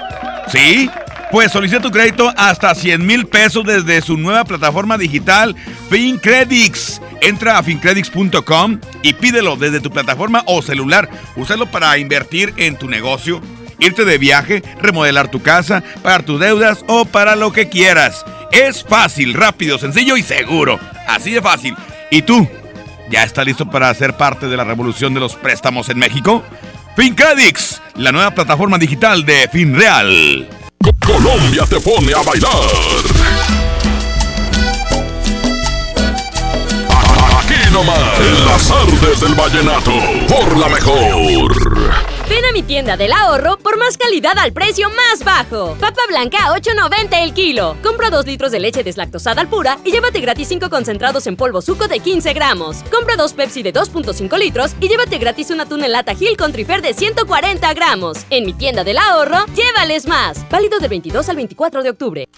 ¿Sí? 0.52 0.90
Pues 1.32 1.52
solicita 1.52 1.82
tu 1.82 1.92
crédito 1.92 2.32
hasta 2.36 2.76
100 2.76 3.06
mil 3.06 3.26
pesos 3.26 3.66
desde 3.66 4.02
su 4.02 4.18
nueva 4.18 4.44
plataforma 4.44 4.98
digital 4.98 5.56
FinCredits. 5.90 7.02
Entra 7.22 7.58
a 7.58 7.64
fincredits.com 7.64 8.80
y 9.02 9.14
pídelo 9.14 9.56
desde 9.56 9.80
tu 9.80 9.90
plataforma 9.90 10.44
o 10.46 10.62
celular. 10.62 11.10
Úsalo 11.36 11.66
para 11.66 11.98
invertir 11.98 12.54
en 12.58 12.78
tu 12.78 12.90
negocio, 12.90 13.42
irte 13.80 14.06
de 14.06 14.18
viaje, 14.18 14.62
remodelar 14.82 15.30
tu 15.32 15.42
casa, 15.42 15.84
pagar 16.04 16.24
tus 16.24 16.40
deudas 16.40 16.84
o 16.88 17.06
para 17.06 17.36
lo 17.36 17.52
que 17.52 17.70
quieras. 17.70 18.26
Es 18.52 18.84
fácil, 18.84 19.34
rápido, 19.34 19.78
sencillo 19.78 20.18
y 20.18 20.24
seguro. 20.24 20.80
Así 21.08 21.32
de 21.32 21.42
fácil. 21.42 21.76
¿Y 22.10 22.22
tú? 22.24 22.48
¿Ya 23.12 23.24
está 23.26 23.44
listo 23.44 23.70
para 23.70 23.94
ser 23.94 24.16
parte 24.16 24.48
de 24.48 24.56
la 24.56 24.64
revolución 24.64 25.14
de 25.14 25.20
los 25.20 25.36
préstamos 25.36 25.90
en 25.90 26.00
México? 26.00 26.44
FinCredits, 26.96 27.82
la 27.96 28.14
nueva 28.14 28.32
plataforma 28.32 28.78
digital 28.78 29.26
de 29.26 29.50
FinReal. 29.52 30.48
Colombia 31.06 31.66
te 31.70 31.82
pone 31.82 32.14
a 32.14 32.22
bailar. 32.22 32.52
Aquí 37.38 37.74
nomás, 37.74 38.20
en 38.20 38.46
las 38.46 38.72
artes 38.72 39.20
del 39.20 39.36
vallenato, 39.36 39.92
por 40.30 40.58
la 40.58 40.70
mejor. 40.70 42.11
Ven 42.32 42.46
a 42.46 42.54
mi 42.54 42.64
tienda 42.64 42.96
del 42.96 43.12
ahorro 43.12 43.58
por 43.58 43.78
más 43.78 43.98
calidad 43.98 44.38
al 44.38 44.54
precio 44.54 44.90
más 44.90 45.22
bajo. 45.22 45.76
Papa 45.82 46.00
blanca 46.08 46.38
a 46.46 46.58
8.90 46.58 47.24
el 47.24 47.34
kilo. 47.34 47.76
Compra 47.84 48.10
2 48.10 48.26
litros 48.26 48.54
de 48.54 48.62
leche 48.62 48.86
deslactosada 48.86 49.42
al 49.42 49.50
pura 49.50 49.80
y 49.84 49.92
llévate 49.92 50.22
gratis 50.22 50.48
5 50.48 50.70
concentrados 50.70 51.28
en 51.28 51.36
polvo 51.36 51.62
suco 51.62 51.90
de 51.90 52.00
15 52.00 52.32
gramos. 52.32 52.84
Compra 52.90 53.18
2 53.18 53.34
Pepsi 53.34 53.64
de 53.64 53.74
2.5 53.74 54.40
litros 54.40 54.72
y 54.80 54.88
llévate 54.88 55.18
gratis 55.18 55.50
un 55.50 55.60
atún 55.60 55.84
en 55.84 55.92
lata 55.92 56.16
Gil 56.16 56.38
con 56.38 56.54
trifer 56.54 56.82
de 56.82 56.94
140 56.94 57.74
gramos. 57.74 58.20
En 58.30 58.46
mi 58.46 58.54
tienda 58.54 58.86
del 58.86 59.00
ahorro, 59.00 59.46
llévales 59.54 60.08
más. 60.08 60.50
Válido 60.50 60.80
del 60.80 60.88
22 60.88 61.28
al 61.28 61.36
24 61.36 61.84
de 61.84 61.90
octubre. 61.90 62.30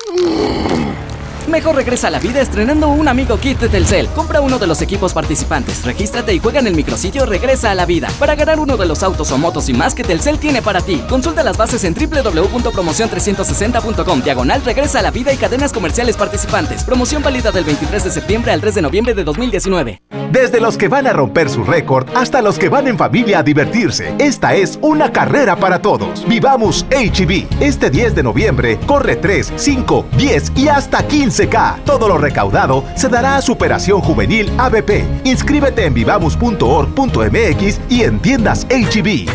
Mejor 1.48 1.76
regresa 1.76 2.08
a 2.08 2.12
la 2.12 2.20
vida 2.20 2.42
estrenando 2.42 2.88
un 2.88 3.08
amigo 3.08 3.38
kit 3.38 3.60
de 3.60 3.70
Telcel. 3.70 4.08
Compra 4.08 4.42
uno 4.42 4.60
de 4.60 4.68
los 4.68 4.82
equipos 4.82 5.14
participantes, 5.14 5.84
regístrate 5.84 6.34
y 6.34 6.40
juega 6.40 6.60
en 6.60 6.68
el 6.68 6.76
micrositio 6.76 7.26
Regresa 7.26 7.72
a 7.72 7.76
la 7.76 7.86
vida 7.86 8.10
para 8.20 8.36
ganar 8.36 8.60
uno 8.60 8.78
de 8.78 8.86
los 8.86 9.04
autos 9.04 9.32
o 9.32 9.38
motos 9.38 9.70
y 9.70 9.74
más 9.74 9.94
que 9.94 10.04
Telcel 10.04 10.40
tiene 10.40 10.62
para 10.62 10.82
ti. 10.82 11.02
Consulta 11.10 11.44
las 11.44 11.58
bases 11.58 11.84
en 11.84 11.94
www.promocion360.com, 11.94 14.22
diagonal 14.22 14.64
Regresa 14.64 15.00
a 15.00 15.02
la 15.02 15.12
vida 15.12 15.34
y 15.34 15.38
cadenas 15.38 15.74
comerciales 15.74 16.16
participantes. 16.16 16.84
Promoción 16.84 17.22
válida 17.22 17.52
del 17.52 17.66
23 17.66 18.06
de 18.06 18.12
septiembre 18.12 18.52
al 18.52 18.62
3 18.62 18.76
de 18.76 18.82
noviembre 18.82 19.14
de 19.14 19.24
2019. 19.24 20.02
Desde 20.32 20.60
los 20.60 20.78
que 20.78 20.88
van 20.88 21.06
a 21.06 21.14
romper 21.14 21.50
su 21.50 21.64
récord 21.64 22.08
hasta 22.16 22.42
los 22.42 22.58
que 22.58 22.70
van 22.70 22.88
en 22.88 22.98
familia 22.98 23.40
a 23.40 23.44
divertirse, 23.44 24.16
esta 24.18 24.56
es 24.56 24.80
una 24.82 25.12
carrera 25.12 25.58
para 25.58 25.80
todos. 25.80 26.28
Vivamos 26.28 26.88
HB. 26.90 27.62
Este 27.62 27.92
10 27.92 28.16
de 28.16 28.24
noviembre 28.24 28.80
corre 28.88 29.16
3, 29.16 29.54
5, 29.56 30.06
10 30.18 30.52
y 30.56 30.68
hasta 30.70 31.04
15K. 31.34 31.84
Todo 31.86 32.08
lo 32.08 32.18
recaudado 32.18 32.84
se 32.96 33.10
dará 33.10 33.38
a 33.38 33.42
Superación 33.42 34.02
Juvenil 34.02 34.52
ABP. 34.58 35.04
Inscríbete 35.24 35.86
en 35.86 35.94
vivamos.org.mx 35.94 37.80
y 37.90 38.04
en 38.04 38.20
tiendas 38.20 38.66
HB. 38.68 39.30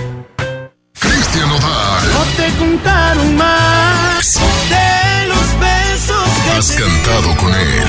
Cristian 0.98 1.50
Odal. 1.50 2.04
No 2.12 2.24
te 2.36 2.56
contaron 2.58 3.36
más 3.36 4.40
de 4.68 5.28
los 5.28 5.60
besos 5.60 6.28
que 6.44 6.50
has 6.50 6.70
cantado 6.72 7.36
con 7.36 7.54
él. 7.54 7.88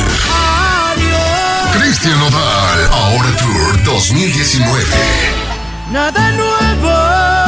Adiós. 0.93 1.81
Cristian 1.81 2.21
Odal, 2.21 2.89
ahora 2.91 3.29
Tour 3.37 3.83
2019. 3.83 4.83
Nada 5.91 6.31
nuevo. 6.31 7.38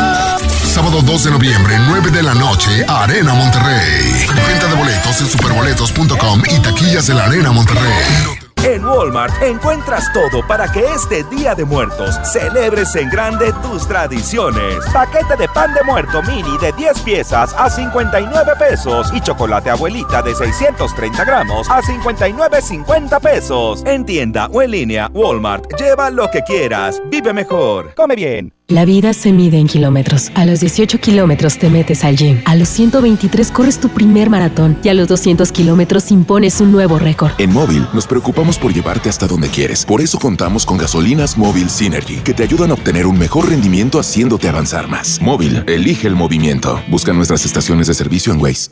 Sábado 0.71 1.01
2 1.01 1.25
de 1.25 1.31
noviembre, 1.31 1.75
9 1.85 2.11
de 2.11 2.23
la 2.23 2.33
noche, 2.33 2.85
Arena 2.87 3.33
Monterrey. 3.33 4.25
Venta 4.47 4.67
de 4.67 4.75
boletos 4.75 5.19
en 5.19 5.27
superboletos.com 5.27 6.43
y 6.49 6.59
taquillas 6.61 7.07
de 7.07 7.13
la 7.13 7.25
Arena 7.25 7.51
Monterrey. 7.51 8.39
En 8.63 8.85
Walmart 8.85 9.33
encuentras 9.43 10.13
todo 10.13 10.47
para 10.47 10.71
que 10.71 10.85
este 10.85 11.25
Día 11.25 11.55
de 11.55 11.65
Muertos 11.65 12.15
celebres 12.23 12.95
en 12.95 13.09
grande 13.09 13.51
tus 13.61 13.85
tradiciones. 13.85 14.77
Paquete 14.93 15.35
de 15.35 15.49
pan 15.49 15.73
de 15.73 15.83
muerto 15.83 16.23
mini 16.23 16.57
de 16.59 16.71
10 16.71 17.01
piezas 17.01 17.53
a 17.57 17.69
59 17.69 18.53
pesos 18.57 19.11
y 19.13 19.19
chocolate 19.19 19.71
abuelita 19.71 20.21
de 20.21 20.33
630 20.33 21.25
gramos 21.25 21.69
a 21.69 21.81
59.50 21.81 23.19
pesos. 23.19 23.83
En 23.85 24.05
tienda 24.05 24.47
o 24.47 24.61
en 24.61 24.71
línea, 24.71 25.11
Walmart, 25.13 25.65
lleva 25.77 26.09
lo 26.09 26.31
que 26.31 26.43
quieras. 26.43 27.01
Vive 27.09 27.33
mejor. 27.33 27.93
Come 27.95 28.15
bien. 28.15 28.53
La 28.71 28.85
vida 28.85 29.13
se 29.13 29.33
mide 29.33 29.57
en 29.57 29.67
kilómetros. 29.67 30.31
A 30.33 30.45
los 30.45 30.61
18 30.61 31.01
kilómetros 31.01 31.57
te 31.57 31.69
metes 31.69 32.05
al 32.05 32.15
gym. 32.15 32.41
A 32.45 32.55
los 32.55 32.69
123 32.69 33.51
corres 33.51 33.81
tu 33.81 33.89
primer 33.89 34.29
maratón. 34.29 34.77
Y 34.81 34.87
a 34.87 34.93
los 34.93 35.09
200 35.09 35.51
kilómetros 35.51 36.09
impones 36.09 36.61
un 36.61 36.71
nuevo 36.71 36.97
récord. 36.97 37.31
En 37.37 37.51
Móvil 37.51 37.85
nos 37.93 38.07
preocupamos 38.07 38.57
por 38.57 38.73
llevarte 38.73 39.09
hasta 39.09 39.27
donde 39.27 39.49
quieres. 39.49 39.83
Por 39.83 39.99
eso 39.99 40.17
contamos 40.19 40.65
con 40.65 40.77
gasolinas 40.77 41.37
Móvil 41.37 41.69
Synergy, 41.69 42.21
que 42.23 42.33
te 42.33 42.43
ayudan 42.43 42.71
a 42.71 42.75
obtener 42.75 43.07
un 43.07 43.19
mejor 43.19 43.49
rendimiento 43.49 43.99
haciéndote 43.99 44.47
avanzar 44.47 44.87
más. 44.87 45.19
Móvil, 45.21 45.65
elige 45.67 46.07
el 46.07 46.15
movimiento. 46.15 46.81
Busca 46.89 47.11
nuestras 47.11 47.43
estaciones 47.43 47.87
de 47.87 47.93
servicio 47.93 48.31
en 48.31 48.39
Waze. 48.39 48.71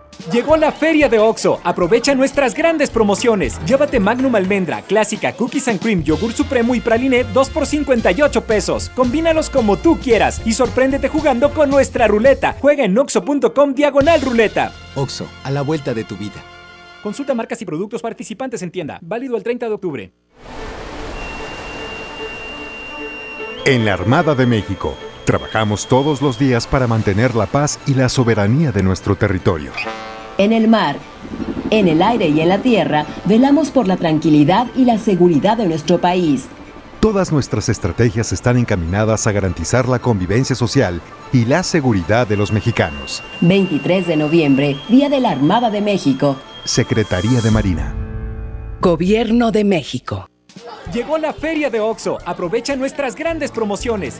Llegó 0.31 0.55
la 0.55 0.71
feria 0.71 1.09
de 1.09 1.19
OXO. 1.19 1.59
Aprovecha 1.61 2.15
nuestras 2.15 2.55
grandes 2.55 2.89
promociones. 2.89 3.59
Llévate 3.65 3.99
Magnum 3.99 4.33
Almendra, 4.35 4.81
Clásica, 4.81 5.33
Cookies 5.33 5.67
and 5.67 5.81
Cream, 5.81 6.03
Yogur 6.03 6.31
Supremo 6.31 6.73
y 6.73 6.79
Praliné 6.79 7.25
2 7.25 7.49
por 7.49 7.65
58 7.65 8.45
pesos. 8.45 8.89
Combínalos 8.95 9.49
como 9.49 9.75
tú 9.75 9.99
quieras 9.99 10.41
y 10.45 10.53
sorpréndete 10.53 11.09
jugando 11.09 11.53
con 11.53 11.69
nuestra 11.69 12.07
ruleta. 12.07 12.55
Juega 12.61 12.85
en 12.85 12.97
oxo.com 12.97 13.73
diagonal 13.73 14.21
ruleta. 14.21 14.71
OXO, 14.95 15.27
a 15.43 15.51
la 15.51 15.63
vuelta 15.63 15.93
de 15.93 16.05
tu 16.05 16.15
vida. 16.15 16.41
Consulta 17.03 17.33
marcas 17.33 17.61
y 17.61 17.65
productos 17.65 18.01
participantes 18.01 18.61
en 18.61 18.71
tienda. 18.71 18.99
Válido 19.01 19.35
el 19.35 19.43
30 19.43 19.67
de 19.67 19.73
octubre. 19.73 20.13
En 23.65 23.83
la 23.83 23.93
Armada 23.93 24.33
de 24.33 24.45
México, 24.45 24.95
trabajamos 25.25 25.87
todos 25.87 26.21
los 26.21 26.39
días 26.39 26.67
para 26.67 26.87
mantener 26.87 27.35
la 27.35 27.47
paz 27.47 27.79
y 27.85 27.95
la 27.95 28.07
soberanía 28.07 28.71
de 28.71 28.81
nuestro 28.81 29.15
territorio. 29.15 29.71
En 30.41 30.53
el 30.53 30.67
mar, 30.67 30.97
en 31.69 31.87
el 31.87 32.01
aire 32.01 32.29
y 32.29 32.41
en 32.41 32.49
la 32.49 32.57
tierra, 32.57 33.05
velamos 33.25 33.69
por 33.69 33.87
la 33.87 33.95
tranquilidad 33.95 34.65
y 34.75 34.85
la 34.85 34.97
seguridad 34.97 35.55
de 35.55 35.67
nuestro 35.67 36.01
país. 36.01 36.47
Todas 36.99 37.31
nuestras 37.31 37.69
estrategias 37.69 38.33
están 38.33 38.57
encaminadas 38.57 39.27
a 39.27 39.33
garantizar 39.33 39.87
la 39.87 39.99
convivencia 39.99 40.55
social 40.55 40.99
y 41.31 41.45
la 41.45 41.61
seguridad 41.61 42.25
de 42.25 42.37
los 42.37 42.51
mexicanos. 42.51 43.21
23 43.41 44.07
de 44.07 44.17
noviembre, 44.17 44.77
Día 44.89 45.09
de 45.09 45.19
la 45.19 45.29
Armada 45.29 45.69
de 45.69 45.81
México. 45.81 46.37
Secretaría 46.63 47.39
de 47.41 47.51
Marina. 47.51 47.95
Gobierno 48.81 49.51
de 49.51 49.63
México. 49.63 50.27
Llegó 50.91 51.19
la 51.19 51.33
feria 51.33 51.69
de 51.69 51.81
OXO. 51.81 52.17
Aprovecha 52.25 52.75
nuestras 52.75 53.13
grandes 53.13 53.51
promociones. 53.51 54.19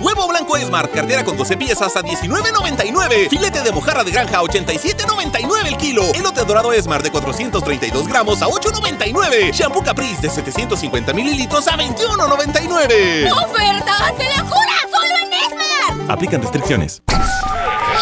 Huevo 0.00 0.28
blanco 0.28 0.56
Esmar, 0.56 0.88
cartera 0.90 1.24
con 1.24 1.36
12 1.36 1.56
piezas 1.56 1.96
a 1.96 2.02
19.99. 2.02 3.28
Filete 3.28 3.62
de 3.62 3.72
mojarra 3.72 4.04
de 4.04 4.12
granja 4.12 4.38
a 4.38 4.42
87.99 4.42 5.66
el 5.66 5.76
kilo. 5.76 6.04
Elote 6.14 6.44
dorado 6.44 6.72
Esmar 6.72 7.02
de 7.02 7.10
432 7.10 8.06
gramos 8.06 8.40
a 8.42 8.46
8.99. 8.46 9.52
Shampoo 9.52 9.82
Caprice 9.82 10.22
de 10.22 10.30
750 10.30 11.12
mililitros 11.12 11.66
a 11.68 11.76
21.99. 11.76 13.32
¡Ofertas 13.32 14.18
de 14.18 14.24
locura! 14.36 14.74
¡Solo 14.90 15.14
en 15.22 15.32
Esmar! 15.32 16.10
Aplican 16.10 16.42
restricciones. 16.42 17.02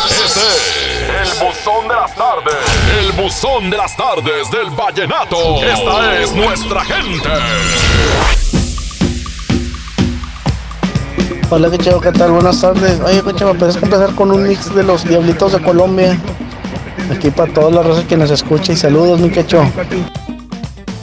Este 0.09 0.40
es 1.22 1.32
el 1.32 1.46
buzón 1.46 1.88
de 1.88 1.94
las 1.94 2.14
tardes. 2.14 2.56
El 2.98 3.12
buzón 3.12 3.70
de 3.70 3.76
las 3.76 3.96
tardes 3.96 4.50
del 4.50 4.70
vallenato. 4.70 5.62
Esta 5.62 6.20
es 6.20 6.32
nuestra 6.32 6.85
gente. 6.85 7.30
Hola, 11.48 11.70
¿qué 11.70 11.78
chido? 11.78 12.00
¿Qué 12.00 12.11
tal? 12.11 12.32
Buenas 12.32 12.61
tardes. 12.61 12.98
Oye, 13.04 13.22
coche, 13.22 13.44
me 13.44 13.54
puedes 13.54 13.76
empezar 13.76 14.12
con 14.16 14.32
un 14.32 14.48
mix 14.48 14.74
de 14.74 14.82
los 14.82 15.04
Diablitos 15.04 15.52
de 15.52 15.62
Colombia. 15.62 16.18
Aquí 17.14 17.30
para 17.30 17.52
todas 17.52 17.72
las 17.72 17.87
razas 17.87 18.04
que 18.06 18.16
nos 18.16 18.32
escucha 18.32 18.72
y 18.72 18.76
saludos, 18.76 19.20
mi 19.20 19.30
quecho. 19.30 19.62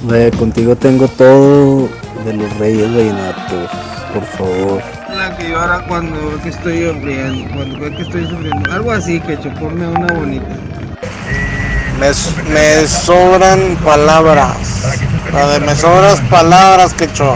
Ve, 0.01 0.31
contigo 0.37 0.75
tengo 0.75 1.07
todo 1.07 1.87
de 2.25 2.33
los 2.33 2.57
reyes 2.57 2.93
vallenatos, 2.93 3.69
por 4.13 4.25
favor. 4.25 4.81
La 5.17 5.37
que 5.37 5.49
llora 5.49 5.85
cuando 5.87 6.19
veo 6.19 6.41
que 6.41 6.49
estoy 6.49 6.89
sufriendo, 6.89 7.55
cuando 7.55 7.79
veo 7.79 7.95
que 7.95 8.01
estoy 8.01 8.27
sufriendo. 8.27 8.73
Algo 8.73 8.91
así, 8.91 9.21
quecho, 9.21 9.49
ponme 9.61 9.87
una 9.87 10.13
bonita. 10.13 10.57
Me, 12.01 12.09
me 12.53 12.85
sobran 12.85 13.77
palabras. 13.77 14.57
La 15.31 15.47
de 15.47 15.59
me 15.61 15.73
sobras 15.73 16.19
palabras, 16.29 16.93
quecho. 16.93 17.33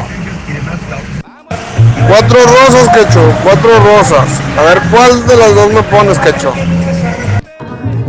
Cuatro 2.07 2.39
rosas, 2.39 2.89
Quecho, 2.89 3.21
cuatro 3.43 3.69
rosas. 3.79 4.39
A 4.57 4.63
ver, 4.63 4.81
¿cuál 4.89 5.27
de 5.27 5.35
las 5.35 5.53
dos 5.53 5.73
me 5.73 5.83
pones, 5.83 6.17
Quecho? 6.19 6.53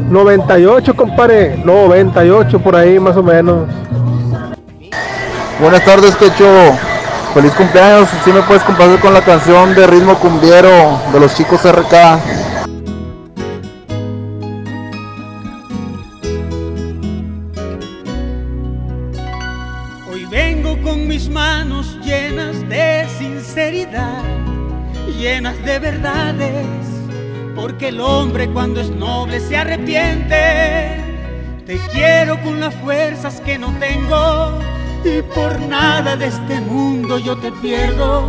98, 0.09 0.95
compadre. 0.95 1.57
98, 1.65 2.61
por 2.61 2.77
ahí 2.77 3.01
más 3.01 3.17
o 3.17 3.23
menos. 3.23 3.69
Buenas 5.61 5.85
tardes, 5.85 6.15
Quecho. 6.17 6.47
Feliz 7.35 7.53
cumpleaños. 7.55 8.09
Si 8.25 8.33
me 8.33 8.41
puedes 8.43 8.63
complacer 8.63 9.01
con 9.01 9.13
la 9.13 9.23
canción 9.23 9.75
de 9.75 9.87
ritmo 9.87 10.15
cumbiero 10.19 11.01
de 11.13 11.21
los 11.21 11.35
chicos 11.35 11.61
RK. 11.65 12.48
de 25.57 25.79
verdades, 25.79 26.67
porque 27.57 27.89
el 27.89 28.01
hombre 28.01 28.49
cuando 28.51 28.81
es 28.81 28.91
noble 28.91 29.41
se 29.41 29.57
arrepiente. 29.57 31.03
Te 31.65 31.79
quiero 31.91 32.41
con 32.43 32.61
las 32.61 32.75
fuerzas 32.75 33.41
que 33.41 33.59
no 33.59 33.73
tengo 33.79 34.59
y 35.05 35.23
por 35.23 35.59
nada 35.61 36.17
de 36.17 36.27
este 36.27 36.61
mundo 36.61 37.19
yo 37.19 37.37
te 37.39 37.51
pierdo, 37.51 38.27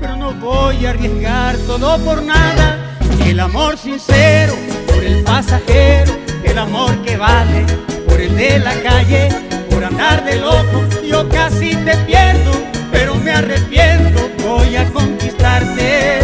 pero 0.00 0.16
no 0.16 0.32
voy 0.32 0.86
a 0.86 0.90
arriesgar 0.90 1.56
todo 1.66 1.98
por 1.98 2.22
nada. 2.22 2.96
El 3.26 3.38
amor 3.38 3.76
sincero 3.76 4.54
por 4.86 5.04
el 5.04 5.22
pasajero, 5.24 6.14
el 6.44 6.58
amor 6.58 6.96
que 7.02 7.16
vale 7.16 7.66
por 8.08 8.20
el 8.20 8.34
de 8.36 8.58
la 8.58 8.74
calle, 8.80 9.28
por 9.70 9.84
andar 9.84 10.24
de 10.24 10.36
loco, 10.36 10.82
yo 11.06 11.28
casi 11.28 11.76
te 11.76 11.94
pierdo, 12.06 12.52
pero 12.90 13.14
me 13.16 13.32
arrepiento, 13.32 14.30
voy 14.42 14.76
a 14.76 14.84
conquistarte. 14.92 16.21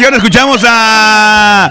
escuchamos 0.00 0.62
a 0.66 1.70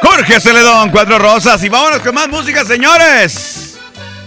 Jorge 0.00 0.40
Celedón, 0.40 0.90
Cuatro 0.90 1.18
Rosas. 1.18 1.62
Y 1.64 1.68
vámonos 1.68 1.98
con 2.00 2.14
más 2.14 2.28
música, 2.28 2.64
señores. 2.64 3.78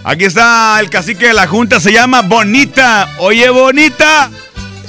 Aquí 0.04 0.24
está 0.24 0.78
el 0.78 0.90
cacique 0.90 1.28
de 1.28 1.34
la 1.34 1.46
Junta, 1.46 1.80
se 1.80 1.92
llama 1.92 2.20
Bonita. 2.22 3.08
Oye, 3.18 3.48
Bonita. 3.48 4.30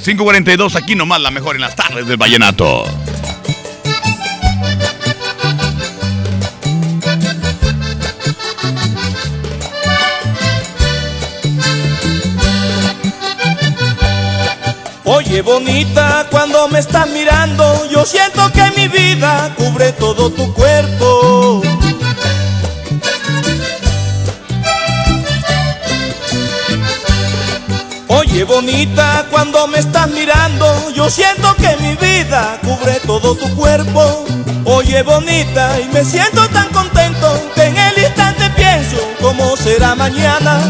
542, 0.04 0.76
aquí 0.76 0.94
nomás 0.94 1.20
la 1.20 1.30
mejor 1.30 1.54
en 1.54 1.62
las 1.62 1.74
tardes 1.76 2.06
del 2.06 2.16
vallenato. 2.16 2.84
Qué 15.32 15.40
bonita 15.40 16.26
cuando 16.30 16.68
me 16.68 16.78
estás 16.78 17.08
mirando, 17.08 17.88
yo 17.90 18.04
siento 18.04 18.52
que 18.52 18.70
mi 18.76 18.86
vida 18.86 19.50
cubre 19.56 19.92
todo 19.92 20.28
tu 20.28 20.52
cuerpo. 20.52 21.62
Oye 28.08 28.44
bonita, 28.44 29.26
cuando 29.30 29.66
me 29.68 29.78
estás 29.78 30.10
mirando, 30.10 30.90
yo 30.90 31.08
siento 31.08 31.56
que 31.56 31.78
mi 31.78 31.96
vida 31.96 32.58
cubre 32.62 33.00
todo 33.06 33.34
tu 33.34 33.56
cuerpo. 33.56 34.26
Oye 34.66 35.02
bonita, 35.02 35.80
y 35.80 35.88
me 35.94 36.04
siento 36.04 36.46
tan 36.50 36.68
contento 36.74 37.42
que 37.54 37.64
en 37.64 37.78
el 37.78 37.98
instante 38.04 38.50
pienso 38.54 38.98
cómo 39.18 39.56
será 39.56 39.94
mañana. 39.94 40.60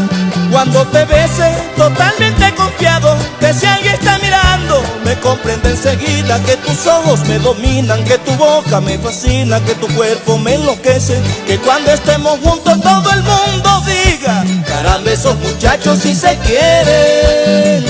Cuando 0.53 0.85
te 0.85 1.03
bese, 1.05 1.51
totalmente 1.75 2.53
confiado, 2.53 3.17
que 3.39 3.51
si 3.55 3.65
alguien 3.65 3.95
está 3.95 4.19
mirando, 4.19 4.83
me 5.03 5.19
comprende 5.19 5.71
enseguida 5.71 6.39
que 6.43 6.55
tus 6.57 6.85
ojos 6.85 7.21
me 7.27 7.39
dominan, 7.39 8.03
que 8.03 8.19
tu 8.19 8.31
boca 8.35 8.79
me 8.79 8.99
fascina, 8.99 9.59
que 9.61 9.73
tu 9.73 9.87
cuerpo 9.95 10.37
me 10.37 10.53
enloquece, 10.53 11.19
que 11.47 11.57
cuando 11.57 11.91
estemos 11.91 12.39
juntos 12.39 12.79
todo 12.83 13.09
el 13.13 13.23
mundo 13.23 13.83
diga, 13.87 14.45
caramba 14.67 15.09
esos 15.09 15.35
muchachos 15.39 15.97
si 15.97 16.13
se 16.13 16.37
quieren. 16.37 17.85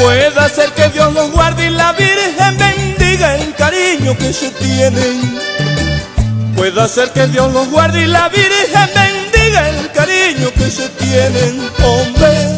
Puede 0.00 0.48
ser 0.50 0.70
que 0.74 0.88
Dios 0.90 1.12
los 1.12 1.32
guarde 1.32 1.66
y 1.66 1.70
la 1.70 1.92
Virgen 1.92 2.56
bendiga 2.56 3.34
el 3.34 3.52
cariño 3.56 4.16
que 4.16 4.32
se 4.32 4.50
tienen. 4.52 5.38
Puede 6.58 6.88
ser 6.88 7.12
que 7.12 7.28
Dios 7.28 7.52
los 7.52 7.68
guarde 7.70 8.02
y 8.02 8.06
la 8.06 8.28
Virgen 8.30 8.90
bendiga 8.92 9.68
el 9.68 9.92
cariño 9.92 10.50
que 10.54 10.68
se 10.68 10.88
tienen, 10.88 11.70
hombre. 11.84 12.57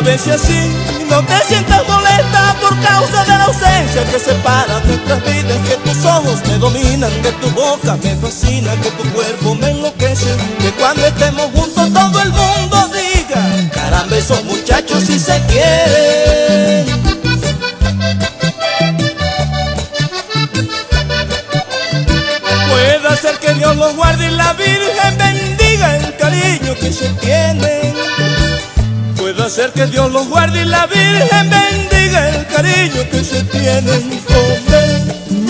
Ver 0.00 0.18
si 0.18 0.30
así 0.30 0.58
no 1.08 1.22
te 1.22 1.38
sientas 1.46 1.86
molesta 1.86 2.56
por 2.60 2.76
causa 2.80 3.22
de 3.22 3.28
la 3.28 3.44
ausencia 3.44 4.04
que 4.10 4.18
separa 4.18 4.80
nuestras 4.80 5.22
vidas. 5.24 5.58
Que 5.68 5.76
tus 5.76 6.04
ojos 6.04 6.40
me 6.48 6.58
dominan, 6.58 7.12
que 7.22 7.30
tu 7.32 7.48
boca 7.50 7.96
me 8.02 8.16
fascina, 8.16 8.74
que 8.80 8.90
tu 8.90 9.04
cuerpo 9.12 9.54
me 9.54 9.70
enloquece. 9.70 10.34
Que 10.58 10.72
cuando 10.72 11.06
estemos 11.06 11.46
juntos 11.54 11.92
todo 11.92 12.20
el 12.20 12.30
mundo 12.30 12.90
diga, 12.92 13.70
caramba 13.72 14.16
esos 14.16 14.42
muchachos 14.44 15.04
si 15.04 15.20
se 15.20 15.40
quieren. 15.46 16.86
Puede 22.70 23.16
ser 23.18 23.38
que 23.38 23.54
Dios 23.54 23.76
los 23.76 23.94
guarde 23.94 24.26
y 24.26 24.30
la 24.30 24.52
Virgen 24.54 25.18
bendiga 25.18 25.96
el 25.96 26.16
cariño 26.16 26.74
que 26.80 26.92
se 26.92 27.08
tienen. 27.20 27.92
Puede 29.34 29.48
ser 29.48 29.72
que 29.72 29.86
Dios 29.86 30.12
los 30.12 30.28
guarde 30.28 30.60
y 30.60 30.64
la 30.66 30.86
Virgen 30.86 31.50
bendiga 31.50 32.28
el 32.28 32.46
cariño 32.48 33.10
que 33.10 33.24
se 33.24 33.42
tienen. 33.44 34.20
Hombre. 34.28 35.41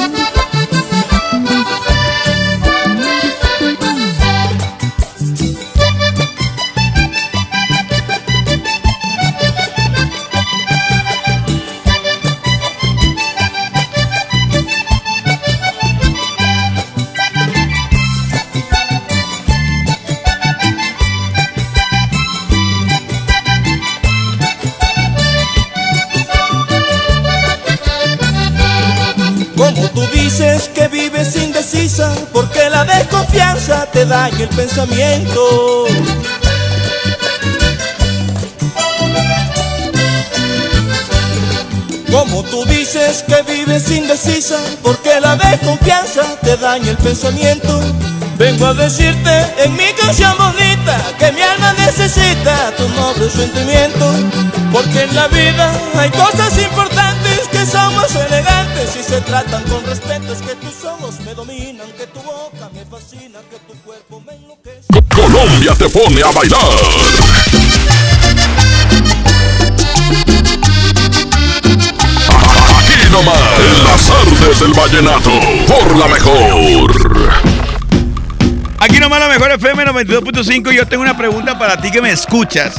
Dices 30.43 30.69
que 30.75 30.89
vives 30.89 31.37
indecisa, 31.37 32.13
porque 32.33 32.69
la 32.69 32.85
desconfianza 32.85 33.87
te 33.93 34.05
daña 34.05 34.39
el 34.41 34.49
pensamiento. 34.49 35.87
Como 42.11 42.43
tú 42.45 42.65
dices 42.65 43.25
que 43.29 43.43
vives 43.53 43.89
indecisa, 43.91 44.59
porque 44.83 45.21
la 45.21 45.37
desconfianza 45.37 46.23
te 46.43 46.57
daña 46.57 46.91
el 46.91 46.97
pensamiento. 46.97 47.81
Vengo 48.37 48.67
a 48.67 48.75
decirte 48.75 49.47
en 49.65 49.73
mi 49.77 49.93
canción 49.93 50.37
bonita 50.39 50.97
que 51.19 51.31
mi 51.33 51.41
alma 51.41 51.73
necesita 51.75 52.73
tu 52.77 52.89
noble 52.89 53.31
sentimiento. 53.31 54.13
Porque 54.73 55.03
en 55.03 55.15
la 55.15 55.29
vida 55.29 55.73
hay 55.97 56.11
cosas 56.11 56.59
importantes 56.59 57.02
que 57.63 57.71
son 57.71 57.95
más 57.95 58.15
elegantes 58.17 58.97
y 58.99 59.03
se 59.03 59.21
tratan 59.21 59.63
con 59.65 59.85
respeto. 59.87 60.33
Es 60.33 60.43
que 60.43 60.55
tus 60.57 60.85
ojos 60.85 61.21
me 61.21 61.35
dominan, 61.35 61.87
que 61.97 62.07
tu 62.09 62.21
boca 62.21 62.69
me 62.75 62.85
fascina, 62.85 63.39
que 63.51 63.59
tu 63.73 63.79
cuerpo 63.83 64.21
me 64.27 64.35
enloquece. 64.35 64.87
Colombia 65.15 65.73
te 65.77 65.89
pone 65.89 66.23
a 66.23 66.31
bailar. 66.33 66.59
Aquí 72.79 73.11
nomás, 73.13 73.61
en 73.61 73.85
las 73.85 74.11
artes 74.11 74.61
del 74.61 74.73
vallenato, 74.73 75.31
por 75.69 75.97
la 75.97 76.09
mejor. 76.09 76.91
Aquí 78.81 78.99
nomás 78.99 79.21
la 79.21 79.29
mejor 79.29 79.53
FM 79.53 79.85
92.5 79.87 80.73
yo 80.73 80.87
tengo 80.87 81.03
una 81.03 81.17
pregunta 81.17 81.57
para 81.59 81.81
ti 81.81 81.93
que 81.93 82.03
me 82.03 82.11
escuchas. 82.11 82.75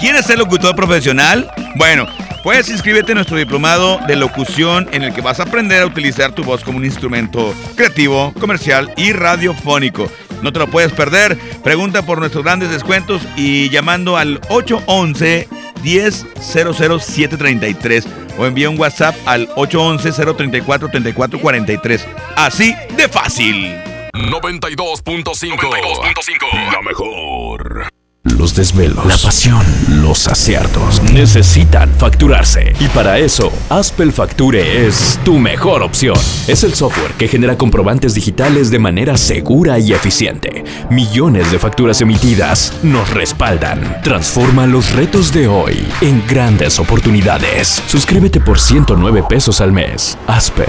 ¿Quieres 0.00 0.26
ser 0.26 0.38
locutor 0.38 0.74
profesional? 0.74 1.48
Bueno, 1.76 2.06
puedes 2.46 2.70
inscribirte 2.70 3.10
en 3.10 3.16
nuestro 3.16 3.36
diplomado 3.36 3.98
de 4.06 4.14
locución 4.14 4.88
en 4.92 5.02
el 5.02 5.12
que 5.12 5.20
vas 5.20 5.40
a 5.40 5.42
aprender 5.42 5.82
a 5.82 5.86
utilizar 5.86 6.30
tu 6.30 6.44
voz 6.44 6.62
como 6.62 6.78
un 6.78 6.84
instrumento 6.84 7.52
creativo, 7.74 8.32
comercial 8.38 8.94
y 8.96 9.10
radiofónico. 9.10 10.08
No 10.42 10.52
te 10.52 10.60
lo 10.60 10.68
puedes 10.68 10.92
perder. 10.92 11.36
Pregunta 11.64 12.06
por 12.06 12.20
nuestros 12.20 12.44
grandes 12.44 12.70
descuentos 12.70 13.20
y 13.36 13.68
llamando 13.70 14.16
al 14.16 14.40
811 14.48 15.48
10 15.82 16.26
733 16.38 18.06
o 18.38 18.46
envía 18.46 18.70
un 18.70 18.78
WhatsApp 18.78 19.16
al 19.26 19.48
811 19.56 20.12
034 20.36 20.88
3443. 20.88 22.06
Así 22.36 22.76
de 22.96 23.08
fácil. 23.08 23.76
92.5. 24.12 26.72
La 26.72 26.82
mejor. 26.82 27.95
Los 28.34 28.56
desvelos, 28.56 29.06
la 29.06 29.16
pasión, 29.18 29.64
los 30.02 30.26
aciertos 30.26 31.00
necesitan 31.12 31.88
facturarse. 31.96 32.74
Y 32.80 32.88
para 32.88 33.18
eso, 33.18 33.52
Aspel 33.68 34.12
Facture 34.12 34.86
es 34.86 35.20
tu 35.24 35.38
mejor 35.38 35.82
opción. 35.82 36.16
Es 36.48 36.64
el 36.64 36.74
software 36.74 37.12
que 37.12 37.28
genera 37.28 37.56
comprobantes 37.56 38.14
digitales 38.14 38.70
de 38.70 38.80
manera 38.80 39.16
segura 39.16 39.78
y 39.78 39.92
eficiente. 39.92 40.64
Millones 40.90 41.52
de 41.52 41.58
facturas 41.60 42.00
emitidas 42.00 42.72
nos 42.82 43.08
respaldan. 43.10 44.02
Transforma 44.02 44.66
los 44.66 44.92
retos 44.92 45.32
de 45.32 45.46
hoy 45.46 45.86
en 46.00 46.22
grandes 46.26 46.80
oportunidades. 46.80 47.80
Suscríbete 47.86 48.40
por 48.40 48.58
109 48.58 49.22
pesos 49.28 49.60
al 49.60 49.72
mes. 49.72 50.18
Aspel, 50.26 50.66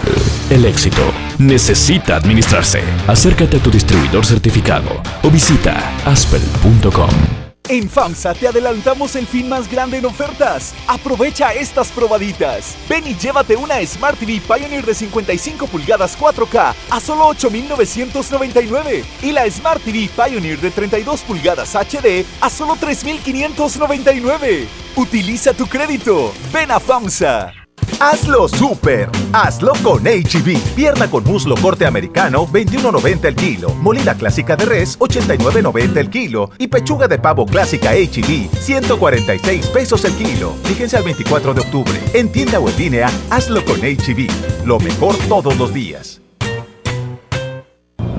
el 0.51 0.63
éxito 0.63 1.01
necesita 1.39 2.17
administrarse. 2.17 2.81
Acércate 3.07 3.57
a 3.57 3.59
tu 3.59 3.71
distribuidor 3.71 4.25
certificado 4.25 5.01
o 5.23 5.31
visita 5.31 5.91
aspel.com. 6.05 7.46
En 7.69 7.89
FAMSA 7.89 8.33
te 8.33 8.47
adelantamos 8.47 9.15
el 9.17 9.27
fin 9.27 9.49
más 9.49 9.69
grande 9.69 9.97
en 9.97 10.05
ofertas. 10.05 10.73
Aprovecha 10.87 11.53
estas 11.53 11.89
probaditas. 11.91 12.77
Ven 12.87 13.05
y 13.05 13.13
llévate 13.15 13.57
una 13.57 13.85
Smart 13.85 14.17
TV 14.17 14.39
Pioneer 14.39 14.85
de 14.85 14.93
55 14.93 15.67
pulgadas 15.67 16.17
4K 16.17 16.73
a 16.89 16.99
solo 17.01 17.27
8,999 17.27 19.03
y 19.21 19.31
la 19.33 19.49
Smart 19.51 19.81
TV 19.83 20.09
Pioneer 20.15 20.61
de 20.61 20.71
32 20.71 21.21
pulgadas 21.21 21.75
HD 21.75 22.25
a 22.39 22.49
solo 22.49 22.77
3,599. 22.79 24.67
Utiliza 24.95 25.53
tu 25.53 25.67
crédito. 25.67 26.33
Ven 26.53 26.71
a 26.71 26.79
FAMSA. 26.79 27.66
Hazlo 27.99 28.47
super. 28.47 29.09
Hazlo 29.33 29.73
con 29.81 30.03
HB. 30.03 30.75
Pierna 30.75 31.09
con 31.09 31.23
muslo 31.23 31.55
corte 31.55 31.85
americano, 31.87 32.45
21.90 32.45 33.25
el 33.25 33.35
kilo. 33.35 33.69
Molida 33.75 34.13
clásica 34.13 34.55
de 34.55 34.65
res, 34.65 34.99
89.90 34.99 35.97
el 35.97 36.09
kilo. 36.11 36.51
Y 36.59 36.67
pechuga 36.67 37.07
de 37.07 37.17
pavo 37.17 37.47
clásica 37.47 37.93
HB, 37.93 38.55
146 38.59 39.67
pesos 39.67 40.05
el 40.05 40.13
kilo. 40.13 40.53
Fíjense 40.63 40.95
al 40.97 41.03
24 41.03 41.55
de 41.55 41.61
octubre. 41.61 41.99
En 42.13 42.31
tienda 42.31 42.59
o 42.59 42.69
en 42.69 42.77
línea, 42.77 43.09
hazlo 43.31 43.65
con 43.65 43.79
HB. 43.79 44.65
Lo 44.65 44.79
mejor 44.79 45.15
todos 45.27 45.57
los 45.57 45.73
días. 45.73 46.21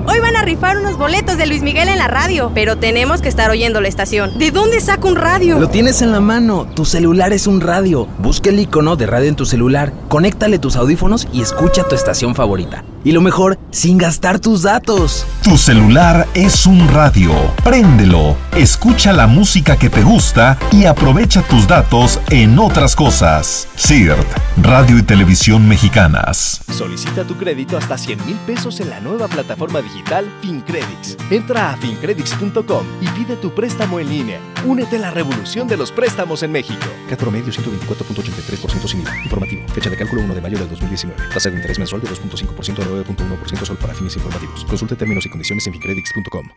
Hoy 0.05 0.19
van 0.19 0.35
a 0.35 0.41
rifar 0.41 0.77
unos 0.77 0.97
boletos 0.97 1.18
de 1.37 1.47
Luis 1.47 1.61
Miguel 1.61 1.89
en 1.89 1.97
la 1.99 2.07
radio, 2.07 2.51
pero 2.53 2.77
tenemos 2.77 3.21
que 3.21 3.29
estar 3.29 3.49
oyendo 3.49 3.81
la 3.81 3.87
estación. 3.87 4.37
¿De 4.39 4.51
dónde 4.51 4.81
saco 4.81 5.07
un 5.07 5.15
radio? 5.15 5.59
Lo 5.59 5.69
tienes 5.69 6.01
en 6.01 6.11
la 6.11 6.19
mano, 6.19 6.65
tu 6.75 6.85
celular 6.85 7.33
es 7.33 7.45
un 7.45 7.61
radio. 7.61 8.07
Busca 8.17 8.49
el 8.49 8.59
icono 8.59 8.95
de 8.95 9.05
radio 9.05 9.29
en 9.29 9.35
tu 9.35 9.45
celular, 9.45 9.93
conéctale 10.07 10.59
tus 10.59 10.75
audífonos 10.75 11.27
y 11.31 11.41
escucha 11.41 11.83
tu 11.83 11.95
estación 11.95 12.35
favorita. 12.35 12.83
Y 13.03 13.11
lo 13.11 13.21
mejor, 13.21 13.57
sin 13.71 13.97
gastar 13.97 14.39
tus 14.39 14.63
datos. 14.63 15.25
Tu 15.43 15.57
celular 15.57 16.27
es 16.33 16.65
un 16.65 16.87
radio. 16.89 17.31
Préndelo, 17.63 18.35
escucha 18.57 19.13
la 19.13 19.27
música 19.27 19.77
que 19.77 19.89
te 19.89 20.03
gusta 20.03 20.57
y 20.71 20.85
aprovecha 20.85 21.41
tus 21.43 21.67
datos 21.67 22.19
en 22.29 22.59
otras 22.59 22.95
cosas. 22.95 23.67
CIRT, 23.77 24.27
Radio 24.63 24.97
y 24.97 25.03
Televisión 25.03 25.67
Mexicanas. 25.67 26.61
Solicita 26.71 27.23
tu 27.23 27.37
crédito 27.37 27.77
hasta 27.77 27.97
100 27.97 28.25
mil 28.25 28.35
pesos 28.47 28.79
en 28.79 28.89
la 28.89 28.99
nueva 28.99 29.27
plataforma 29.27 29.81
digital 29.81 30.25
FinCredits. 30.41 31.17
Entra 31.29 31.71
a 31.71 31.77
fincredits.com 31.77 32.85
y 33.01 33.07
pide 33.09 33.35
tu 33.35 33.53
préstamo 33.53 33.99
en 33.99 34.09
línea. 34.09 34.39
Únete 34.65 34.97
a 34.97 34.99
la 34.99 35.11
revolución 35.11 35.67
de 35.67 35.77
los 35.77 35.91
préstamos 35.91 36.43
en 36.43 36.51
México. 36.51 36.85
CAT 37.07 37.19
promedio 37.19 37.51
124.83% 37.53 38.87
sin 38.87 39.01
IVA. 39.01 39.17
Informativo. 39.23 39.67
Fecha 39.69 39.89
de 39.89 39.97
cálculo 39.97 40.21
1 40.23 40.35
de 40.35 40.41
mayo 40.41 40.57
del 40.57 40.69
2019. 40.69 41.21
Tasa 41.33 41.49
de 41.49 41.57
interés 41.57 41.79
mensual 41.79 42.01
de 42.01 42.09
2.5% 42.09 42.79
a 42.79 43.05
9.1% 43.05 43.65
solo 43.65 43.79
para 43.79 43.93
fines 43.93 44.15
informativos. 44.15 44.65
Consulte 44.65 44.95
términos 44.95 45.25
y 45.25 45.29
condiciones 45.29 45.65
en 45.67 45.73
fincredits.com. 45.73 46.49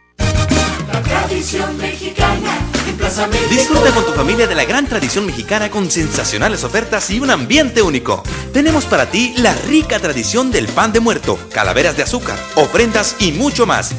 La 0.92 1.02
tradición 1.02 1.76
mexicana 1.78 2.58
en 2.88 2.96
Plaza 2.96 3.26
México. 3.26 3.50
Disfruta 3.50 3.90
con 3.92 4.04
tu 4.04 4.12
familia 4.12 4.46
de 4.46 4.54
la 4.54 4.64
gran 4.64 4.86
tradición 4.86 5.26
mexicana 5.26 5.70
con 5.70 5.90
sensacionales 5.90 6.64
ofertas 6.64 7.10
y 7.10 7.20
un 7.20 7.30
ambiente 7.30 7.82
único. 7.82 8.22
Tenemos 8.52 8.84
para 8.86 9.10
ti 9.10 9.34
la 9.38 9.54
rica 9.54 9.98
tradición 9.98 10.50
del 10.50 10.66
pan 10.68 10.92
de 10.92 11.00
muerto, 11.00 11.38
calaveras 11.52 11.96
de 11.96 12.02
azúcar, 12.02 12.38
ofrendas 12.56 13.16
y 13.20 13.32
mucho 13.32 13.66
más. 13.66 13.94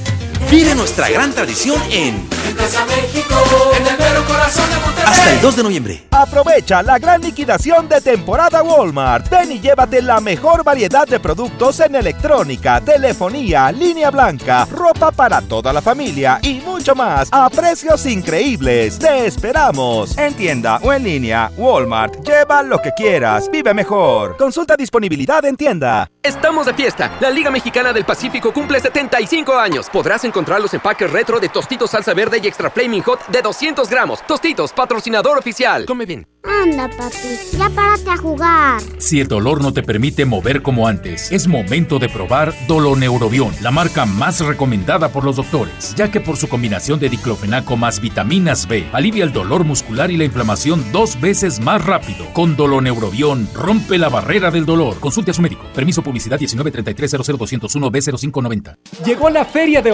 Vive 0.50 0.76
nuestra 0.76 1.10
gran 1.10 1.32
tradición 1.32 1.82
en 1.92 2.28
Plaza 2.56 2.86
México, 2.86 3.36
en 3.76 3.88
el 3.88 3.98
mero 3.98 4.24
corazón 4.28 4.70
de 4.70 4.76
Monterrey. 4.76 5.04
hasta 5.08 5.34
el 5.34 5.42
2 5.42 5.56
de 5.56 5.64
noviembre. 5.64 6.04
Aprovecha 6.12 6.84
la 6.84 7.00
gran 7.00 7.22
liquidación 7.22 7.90
de 7.90 8.00
temporada 8.00 8.62
Walmart. 8.62 9.28
Ven 9.30 9.52
y 9.54 9.60
llévate 9.60 10.04
la 10.04 10.20
mejor 10.20 10.64
variedad 10.64 11.08
de 11.08 11.20
productos 11.20 11.80
en 11.80 11.96
electrónica, 11.96 12.80
telefonía, 12.82 13.72
línea 13.72 14.12
blanca, 14.12 14.68
ropa 14.70 15.12
para 15.12 15.42
toda 15.42 15.74
la 15.74 15.82
familia 15.82 16.38
y 16.44 16.56
mucho 16.60 16.94
más 16.94 17.30
a 17.32 17.50
precios 17.50 18.06
increíbles. 18.06 19.00
Te 19.00 19.26
esperamos. 19.26 20.16
En 20.20 20.36
tienda 20.36 20.78
o 20.84 20.94
en 20.94 21.04
línea, 21.04 21.50
Walmart. 21.58 22.24
Lleva 22.24 22.62
lo 22.62 22.80
que 22.80 22.92
quieras. 22.96 23.50
Vive 23.52 23.74
mejor. 23.74 24.38
Consulta 24.38 24.76
disponibilidad 24.78 25.44
en 25.46 25.56
tienda. 25.58 26.08
Estamos 26.22 26.68
de 26.68 26.74
fiesta. 26.76 27.12
La 27.20 27.32
Liga 27.32 27.50
Mexicana 27.50 27.92
del 27.92 28.06
Pacífico 28.06 28.54
cumple 28.54 28.80
75 28.80 29.58
años. 29.58 29.90
Podrás 29.92 30.24
encontrar 30.24 30.33
los 30.34 30.74
empaques 30.74 31.12
retro 31.12 31.40
de 31.40 31.50
Tostitos 31.50 31.92
Salsa 31.92 32.14
Verde 32.14 32.40
y 32.44 32.48
Extra 32.48 32.70
Flaming 32.70 33.04
Hot 33.04 33.28
de 33.28 33.42
200 33.42 33.90
gramos. 33.90 34.26
Tostitos, 34.26 34.74
patrocinador 34.74 35.38
oficial. 35.38 35.86
Come 35.86 36.06
bien. 36.06 36.28
Anda, 36.44 36.90
papi, 36.90 37.58
ya 37.58 37.70
párate 37.70 38.10
a 38.10 38.18
jugar. 38.18 38.82
Si 38.98 39.22
el 39.22 39.30
dolor 39.30 39.62
no 39.62 39.72
te 39.72 39.82
permite 39.82 40.26
mover 40.26 40.62
como 40.62 40.88
antes, 40.88 41.32
es 41.32 41.48
momento 41.48 42.00
de 42.00 42.10
probar 42.10 42.54
Doloneurobion, 42.68 43.54
la 43.62 43.72
marca 43.72 44.06
más 44.06 44.42
recomendada 44.42 45.08
por 45.10 45.24
los 45.24 45.38
doctores, 45.38 45.96
ya 45.96 46.12
que 46.12 46.20
por 46.20 46.36
su 46.36 46.50
combinación 46.50 47.00
de 47.00 47.08
diclofenaco 47.08 47.78
más 47.78 48.02
vitaminas 48.02 48.68
B, 48.68 48.86
alivia 48.92 49.24
el 49.24 49.32
dolor 49.32 49.64
muscular 49.64 50.12
y 50.12 50.18
la 50.18 50.26
inflamación 50.26 50.84
dos 50.92 51.20
veces 51.22 51.62
más 51.62 51.86
rápido. 51.86 52.26
Con 52.34 52.58
Doloneurobion, 52.58 53.48
rompe 53.54 53.98
la 53.98 54.10
barrera 54.10 54.52
del 54.52 54.66
dolor. 54.66 55.00
Consulte 55.00 55.32
a 55.32 55.34
su 55.34 55.42
médico. 55.42 55.64
Permiso 55.74 56.02
publicidad 56.02 56.40
193300201 56.40 57.90
B0590. 57.90 58.78
Llegó 59.06 59.30
la 59.30 59.46
feria 59.46 59.82
de 59.82 59.94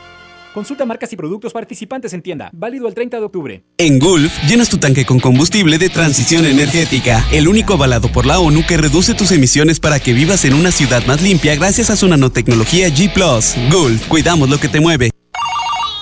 Consulta 0.53 0.85
marcas 0.85 1.13
y 1.13 1.15
productos 1.15 1.53
participantes 1.53 2.13
en 2.13 2.21
tienda. 2.21 2.49
Válido 2.51 2.87
el 2.87 2.93
30 2.93 3.17
de 3.17 3.23
octubre. 3.23 3.63
En 3.77 3.99
Gulf, 3.99 4.33
llenas 4.47 4.69
tu 4.69 4.77
tanque 4.77 5.05
con 5.05 5.19
combustible 5.19 5.77
de 5.77 5.89
transición 5.89 6.45
energética, 6.45 7.25
el 7.31 7.47
único 7.47 7.75
avalado 7.75 8.11
por 8.11 8.25
la 8.25 8.39
ONU 8.39 8.65
que 8.67 8.75
reduce 8.75 9.13
tus 9.13 9.31
emisiones 9.31 9.79
para 9.79 9.99
que 9.99 10.13
vivas 10.13 10.43
en 10.43 10.53
una 10.53 10.71
ciudad 10.71 11.05
más 11.05 11.21
limpia 11.21 11.55
gracias 11.55 11.89
a 11.89 11.95
su 11.95 12.07
nanotecnología 12.07 12.89
G⁇ 12.89 13.13
Gulf, 13.71 14.07
cuidamos 14.07 14.49
lo 14.49 14.59
que 14.59 14.67
te 14.67 14.81
mueve. 14.81 15.11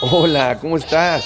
Hola, 0.02 0.58
¿cómo 0.60 0.78
estás? 0.78 1.26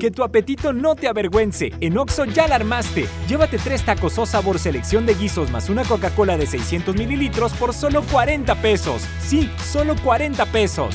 Que 0.00 0.10
tu 0.10 0.22
apetito 0.24 0.72
no 0.72 0.94
te 0.96 1.08
avergüence. 1.08 1.72
En 1.82 1.98
Oxo 1.98 2.24
ya 2.24 2.48
la 2.48 2.54
armaste. 2.54 3.06
Llévate 3.28 3.58
tres 3.58 3.84
tacos 3.84 4.16
o 4.16 4.24
sabor 4.24 4.58
selección 4.58 5.04
de 5.04 5.12
guisos 5.12 5.50
más 5.50 5.68
una 5.68 5.84
Coca-Cola 5.84 6.38
de 6.38 6.46
600 6.46 6.96
mililitros 6.96 7.52
por 7.52 7.74
solo 7.74 8.02
40 8.10 8.54
pesos. 8.62 9.02
Sí, 9.20 9.50
solo 9.62 9.94
40 10.02 10.46
pesos. 10.46 10.94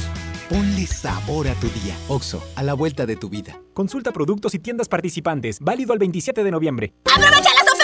Ponle 0.50 0.88
sabor 0.88 1.48
a 1.48 1.54
tu 1.54 1.68
día. 1.68 1.96
Oxo, 2.08 2.44
a 2.56 2.64
la 2.64 2.74
vuelta 2.74 3.06
de 3.06 3.16
tu 3.16 3.30
vida. 3.30 3.62
Consulta 3.76 4.12
productos 4.12 4.56
y 4.56 4.60
tiendas 4.60 4.88
participantes. 4.88 5.60
Válido 5.60 5.94
al 5.94 6.00
27 6.00 6.44
de 6.44 6.50
noviembre. 6.50 6.94
¡Aprovecha 7.06 7.50
las 7.64 7.75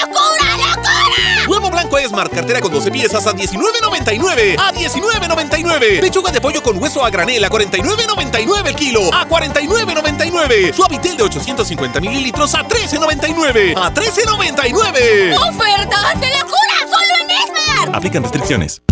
locura, 0.00 0.56
locura! 0.56 1.48
Huevo 1.48 1.70
blanco 1.70 1.98
Esmart, 1.98 2.32
cartera 2.32 2.60
con 2.60 2.72
12 2.72 2.90
piezas 2.90 3.26
a 3.26 3.32
19.99. 3.32 4.56
A 4.58 4.72
19.99. 4.72 6.00
Pechuga 6.00 6.30
de 6.30 6.40
pollo 6.40 6.62
con 6.62 6.80
hueso 6.80 7.04
a 7.04 7.10
granel 7.10 7.42
a 7.44 7.48
49.99 7.48 8.66
el 8.66 8.76
kilo. 8.76 9.12
A 9.14 9.26
49.99. 9.26 10.74
Suavitel 10.74 11.16
de 11.16 11.22
850 11.22 12.00
mililitros 12.00 12.54
a 12.54 12.66
13.99. 12.66 13.74
A 13.76 13.92
13.99. 13.92 15.36
¡Ofertas 15.36 16.20
de 16.20 16.28
locura! 16.28 16.76
¡Solo 16.82 17.14
en 17.22 17.30
Esmar! 17.30 17.96
Aplican 17.96 18.22
restricciones. 18.22 18.82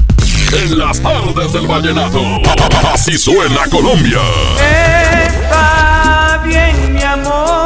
En 0.52 0.78
las 0.78 1.00
tardes 1.00 1.52
del 1.52 1.66
vallenato. 1.66 2.22
Así 2.92 3.18
suena 3.18 3.66
Colombia. 3.70 4.20
Está 5.26 6.40
bien, 6.44 6.94
mi 6.94 7.02
amor. 7.02 7.65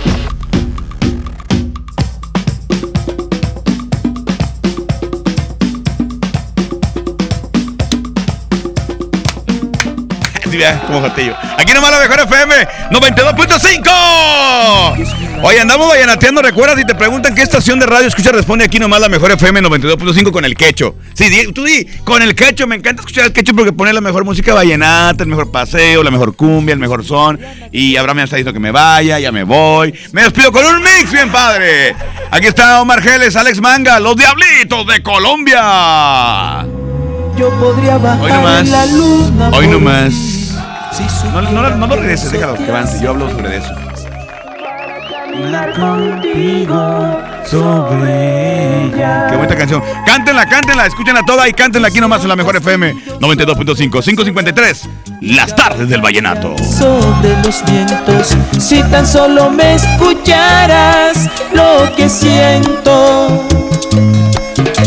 Sí, 10.51 10.57
vea, 10.57 10.81
como. 10.85 11.05
Aquí 11.05 11.73
nomás 11.73 11.91
la 11.91 11.99
mejor 11.99 12.19
FM 12.19 12.53
92.5. 12.91 15.41
Oye, 15.43 15.59
andamos 15.59 15.89
vallenateando, 15.89 16.41
recuerda, 16.43 16.75
si 16.75 16.85
te 16.85 16.93
preguntan 16.93 17.33
qué 17.33 17.41
estación 17.41 17.79
de 17.79 17.87
radio 17.87 18.07
escucha, 18.07 18.31
responde 18.31 18.65
aquí 18.65 18.77
nomás 18.79 19.01
la 19.01 19.09
mejor 19.09 19.31
FM 19.31 19.61
92.5 19.61 20.31
con 20.31 20.45
el 20.45 20.55
quecho. 20.55 20.95
Sí, 21.13 21.29
di- 21.29 21.51
tú 21.51 21.63
di, 21.63 21.85
con 22.03 22.21
el 22.21 22.35
quecho, 22.35 22.67
me 22.67 22.75
encanta 22.75 23.01
escuchar 23.01 23.25
el 23.25 23.33
quecho 23.33 23.53
porque 23.55 23.73
pone 23.73 23.91
la 23.93 24.01
mejor 24.01 24.23
música 24.23 24.53
vallenata, 24.53 25.23
el 25.23 25.29
mejor 25.29 25.51
paseo, 25.51 26.03
la 26.03 26.11
mejor 26.11 26.35
cumbia, 26.35 26.73
el 26.73 26.79
mejor 26.79 27.03
son. 27.03 27.39
Y 27.71 27.95
Abraham 27.95 28.17
me 28.17 28.23
está 28.23 28.35
diciendo 28.35 28.53
que 28.53 28.59
me 28.59 28.71
vaya, 28.71 29.19
ya 29.19 29.31
me 29.31 29.43
voy. 29.43 29.93
Me 30.11 30.23
despido 30.23 30.51
con 30.51 30.63
un 30.65 30.81
mix 30.81 31.11
bien 31.11 31.31
padre. 31.31 31.95
Aquí 32.29 32.47
está 32.47 32.81
Omar 32.81 33.01
Geles, 33.01 33.35
Alex 33.35 33.59
Manga, 33.61 33.99
los 33.99 34.15
Diablitos 34.15 34.85
de 34.85 35.01
Colombia. 35.01 36.65
Yo 37.37 37.49
podría 37.59 37.97
bajar 37.97 38.21
Hoy 38.21 38.31
nomás. 38.31 38.67
la 38.67 38.85
luna. 38.85 39.49
Hoy 39.53 39.67
nomás. 39.67 40.13
No, 41.33 41.41
no, 41.41 41.51
no, 41.51 41.69
no 41.69 41.87
lo 41.87 41.95
regreses, 41.95 42.31
déjalo 42.31 42.55
que 42.55 42.69
avance. 42.69 43.01
Yo 43.01 43.11
hablo 43.11 43.29
sobre 43.29 43.57
eso. 43.57 43.73
contigo 45.79 47.17
sobre 47.45 48.85
ella. 48.87 49.27
Qué 49.29 49.35
bonita 49.37 49.55
canción. 49.55 49.81
Cántenla, 50.05 50.45
cántenla, 50.45 50.85
escúchenla 50.85 51.23
toda 51.23 51.47
y 51.47 51.53
cántenla 51.53 51.87
aquí 51.87 52.01
nomás 52.01 52.21
en 52.23 52.29
la 52.29 52.35
mejor 52.35 52.57
FM 52.57 52.93
92.5, 53.19 54.03
553. 54.03 54.89
Las 55.21 55.55
tardes 55.55 55.87
del 55.87 56.01
vallenato. 56.01 56.57
sobre 56.57 57.41
los 57.43 57.63
vientos. 57.65 58.35
Si 58.59 58.83
tan 58.83 59.07
solo 59.07 59.49
me 59.49 59.75
escucharas 59.75 61.29
lo 61.53 61.95
que 61.95 62.09
siento. 62.09 63.47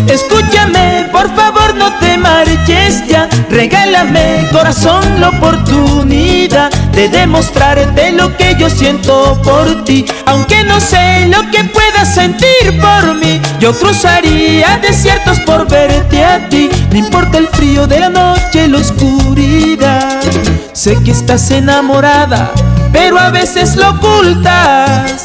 Escúchame, 0.08 1.08
por 1.12 1.34
favor, 1.34 1.74
no 1.74 1.92
te 1.98 2.18
marches 2.18 3.06
ya. 3.08 3.28
Regálame, 3.50 4.48
corazón, 4.52 5.20
la 5.20 5.30
oportunidad 5.30 6.70
de 6.92 7.08
demostrarte 7.08 8.12
lo 8.12 8.36
que 8.36 8.54
yo 8.58 8.68
siento 8.70 9.40
por 9.42 9.84
ti. 9.84 10.04
Aunque 10.26 10.62
no 10.64 10.80
sé 10.80 11.26
lo 11.26 11.50
que 11.50 11.64
puedas 11.64 12.14
sentir 12.14 12.80
por 12.80 13.14
mí, 13.14 13.40
yo 13.60 13.72
cruzaría 13.72 14.78
desiertos 14.78 15.40
por 15.40 15.68
verte 15.68 16.24
a 16.24 16.48
ti. 16.48 16.68
No 16.90 16.98
importa 16.98 17.38
el 17.38 17.48
frío 17.48 17.86
de 17.86 18.00
la 18.00 18.08
noche 18.08 18.68
la 18.68 18.78
oscuridad. 18.78 20.20
Sé 20.72 20.96
que 21.04 21.10
estás 21.10 21.50
enamorada, 21.50 22.50
pero 22.92 23.18
a 23.18 23.30
veces 23.30 23.76
lo 23.76 23.90
ocultas. 23.90 25.24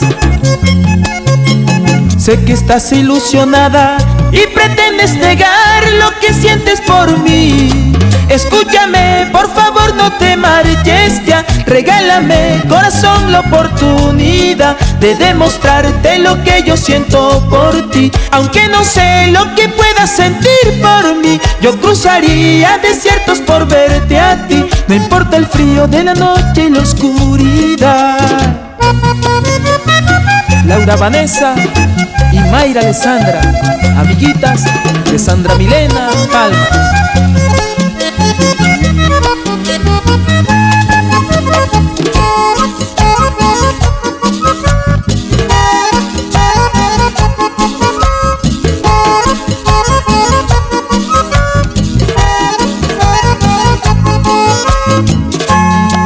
Sé 2.20 2.43
que 2.43 2.51
estás 2.51 2.91
ilusionada 2.91 3.97
y 4.34 4.45
pretendes 4.53 5.15
negar 5.15 5.84
lo 5.99 6.11
que 6.20 6.34
sientes 6.34 6.82
por 6.82 7.17
mí. 7.20 7.93
Escúchame, 8.28 9.30
por 9.32 9.49
favor, 9.53 9.95
no 9.95 10.11
te 10.17 10.36
marches 10.36 11.26
ya. 11.26 11.45
Regálame, 11.65 12.61
corazón, 12.67 13.32
la 13.32 13.39
oportunidad 13.39 14.78
de 14.99 15.15
demostrarte 15.15 16.20
lo 16.20 16.43
que 16.43 16.61
yo 16.63 16.76
siento 16.76 17.41
por 17.49 17.89
ti. 17.89 18.11
Aunque 18.32 18.67
no 18.67 18.84
sé 18.84 19.28
lo 19.32 19.55
que 19.55 19.70
puedas 19.70 20.11
sentir 20.11 20.82
por 20.82 21.15
mí, 21.15 21.39
yo 21.61 21.80
cruzaría 21.80 22.78
desiertos 22.80 23.39
por 23.39 23.65
verte 23.65 24.20
a 24.20 24.45
ti. 24.45 24.65
No 24.89 24.93
importa 24.93 25.38
el 25.38 25.47
frío 25.47 25.88
de 25.88 26.03
la 26.03 26.13
noche 26.13 26.65
y 26.65 26.70
la 26.70 26.82
oscuridad. 26.82 28.68
Laura 30.66 30.96
Vanessa 30.96 31.56
y 32.32 32.40
Mayra 32.52 32.82
Alessandra, 32.82 33.42
amiguitas 33.98 34.64
de 35.12 35.18
Sandra 35.18 35.56
Milena 35.56 36.10
Palmas. 36.32 36.70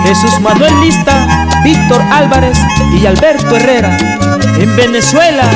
Jesús 0.03 0.39
Manuel 0.41 0.79
Lista, 0.81 1.42
Víctor 1.63 2.01
Álvarez 2.11 2.57
y 2.93 3.05
Alberto 3.05 3.55
Herrera, 3.55 3.97
en 4.59 4.75
Venezuela. 4.75 5.49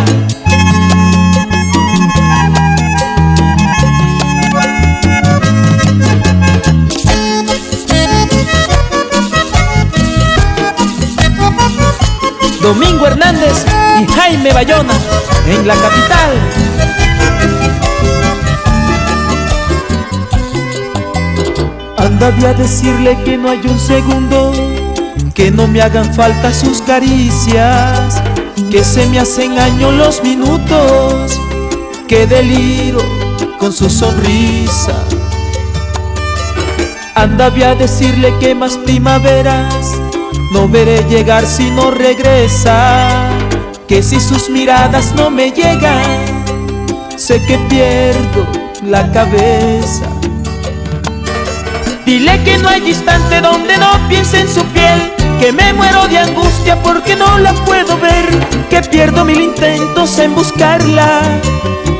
Domingo 12.61 13.07
Hernández 13.07 13.65
y 14.01 14.07
Jaime 14.09 14.53
Bayona, 14.53 14.93
en 15.45 15.67
la 15.67 15.75
capital. 15.75 16.31
Anda 21.97 22.27
a 22.27 22.53
decirle 22.53 23.17
que 23.25 23.37
no 23.37 23.49
hay 23.49 23.59
un 23.67 23.79
segundo 23.79 24.76
que 25.33 25.51
no 25.51 25.67
me 25.67 25.81
hagan 25.81 26.13
falta 26.13 26.53
sus 26.53 26.81
caricias, 26.81 28.21
que 28.71 28.83
se 28.83 29.05
me 29.07 29.19
hacen 29.19 29.57
años 29.59 29.93
los 29.93 30.23
minutos, 30.23 31.39
que 32.07 32.25
deliro 32.27 33.01
con 33.59 33.71
su 33.71 33.89
sonrisa. 33.89 34.95
Anda 37.15 37.49
voy 37.49 37.63
a 37.63 37.75
decirle 37.75 38.33
que 38.39 38.53
más 38.53 38.77
primaveras 38.77 39.91
no 40.53 40.67
veré 40.67 41.03
llegar 41.09 41.45
si 41.45 41.69
no 41.71 41.91
regresa, 41.91 43.29
que 43.87 44.03
si 44.03 44.19
sus 44.19 44.49
miradas 44.49 45.13
no 45.15 45.29
me 45.29 45.51
llegan, 45.51 46.45
sé 47.15 47.41
que 47.45 47.57
pierdo 47.69 48.45
la 48.83 49.11
cabeza. 49.11 50.07
Dile 52.07 52.41
que 52.45 52.57
no 52.59 52.69
hay 52.69 52.87
instante 52.87 53.41
donde 53.41 53.77
no 53.77 53.89
piense 54.07 54.39
en 54.39 54.47
su 54.47 54.63
piel, 54.67 55.11
que 55.41 55.51
me 55.51 55.73
muero 55.73 56.07
de 56.07 56.17
angustia 56.17 56.81
porque 56.81 57.17
no 57.17 57.37
la 57.37 57.53
puedo 57.65 57.97
ver, 57.97 58.29
que 58.69 58.81
pierdo 58.81 59.25
mil 59.25 59.41
intentos 59.41 60.17
en 60.17 60.33
buscarla 60.33 61.19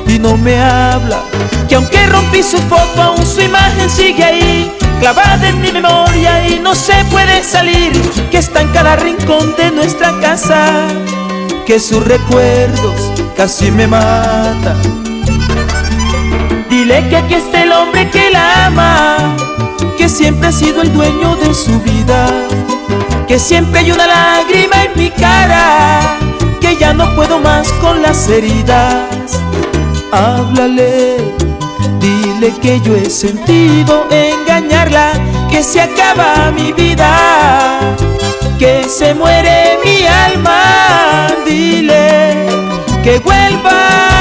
y 0.08 0.18
no 0.18 0.38
me 0.38 0.58
habla, 0.62 1.24
que 1.68 1.76
aunque 1.76 2.08
rompí 2.08 2.42
su 2.42 2.58
foto 2.58 3.04
aún 3.04 3.26
su 3.26 3.42
imagen 3.42 3.90
sigue 3.90 4.24
ahí, 4.24 4.72
clavada 5.02 5.46
en 5.46 5.60
mi 5.60 5.74
memoria 5.74 6.48
y 6.48 6.58
no 6.58 6.74
se 6.74 7.04
puede 7.12 7.44
salir, 7.44 7.92
que 8.32 8.38
está 8.38 8.62
en 8.62 8.70
cada 8.70 8.96
rincón 8.96 9.58
de 9.58 9.72
nuestra 9.72 10.18
casa, 10.22 10.88
que 11.66 11.82
sus 11.82 12.02
recuerdos 12.08 13.12
casi 13.36 13.72
me 13.72 13.88
matan. 13.88 14.78
Dile 16.70 17.10
que 17.10 17.18
aquí 17.18 17.34
está 17.34 17.64
el 17.64 17.74
hombre 17.74 18.10
que 18.10 18.30
la 18.30 18.68
ama, 18.68 19.36
siempre 20.10 20.48
ha 20.48 20.52
sido 20.52 20.82
el 20.82 20.94
dueño 20.94 21.36
de 21.36 21.54
su 21.54 21.80
vida, 21.82 22.28
que 23.28 23.40
siempre 23.40 23.82
hay 23.82 23.92
una 23.92 24.08
lágrima 24.08 24.84
en 24.84 24.92
mi 24.96 25.10
cara, 25.10 26.18
que 26.62 26.76
ya 26.78 26.94
no 26.94 27.14
puedo 27.16 27.40
más 27.40 27.72
con 27.74 28.02
las 28.02 28.28
heridas. 28.30 29.42
Háblale, 30.12 31.18
dile 32.00 32.54
que 32.62 32.80
yo 32.82 32.96
he 32.96 33.10
sentido 33.10 34.08
engañarla, 34.10 35.12
que 35.50 35.62
se 35.62 35.82
acaba 35.82 36.52
mi 36.52 36.72
vida, 36.74 37.80
que 38.58 38.86
se 38.88 39.14
muere 39.14 39.78
mi 39.84 40.06
alma. 40.06 41.28
Dile 41.46 42.48
que 43.04 43.20
vuelva 43.20 44.17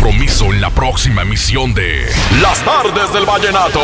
compromiso 0.00 0.46
en 0.46 0.62
la 0.62 0.70
próxima 0.70 1.22
emisión 1.22 1.74
de 1.74 2.06
Las 2.40 2.64
tardes 2.64 3.12
del 3.12 3.26
vallenato. 3.26 3.80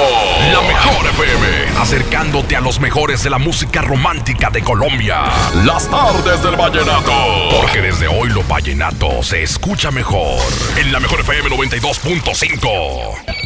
La 0.50 0.62
mejor 0.62 1.06
FM, 1.10 1.78
acercándote 1.78 2.56
a 2.56 2.62
los 2.62 2.80
mejores 2.80 3.22
de 3.22 3.28
la 3.28 3.38
música 3.38 3.82
romántica 3.82 4.48
de 4.48 4.62
Colombia. 4.62 5.24
Las 5.66 5.86
tardes 5.90 6.42
del 6.42 6.56
vallenato. 6.56 7.12
Porque 7.60 7.82
desde 7.82 8.08
hoy 8.08 8.30
lo 8.30 8.42
vallenato 8.44 9.22
se 9.22 9.42
escucha 9.42 9.90
mejor. 9.90 10.40
En 10.78 10.90
la 10.90 11.00
mejor 11.00 11.20
FM 11.20 11.50
92.5. 11.50 13.36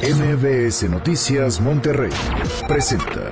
MBS 0.00 0.84
Noticias 0.88 1.60
Monterrey 1.60 2.12
presenta 2.66 3.30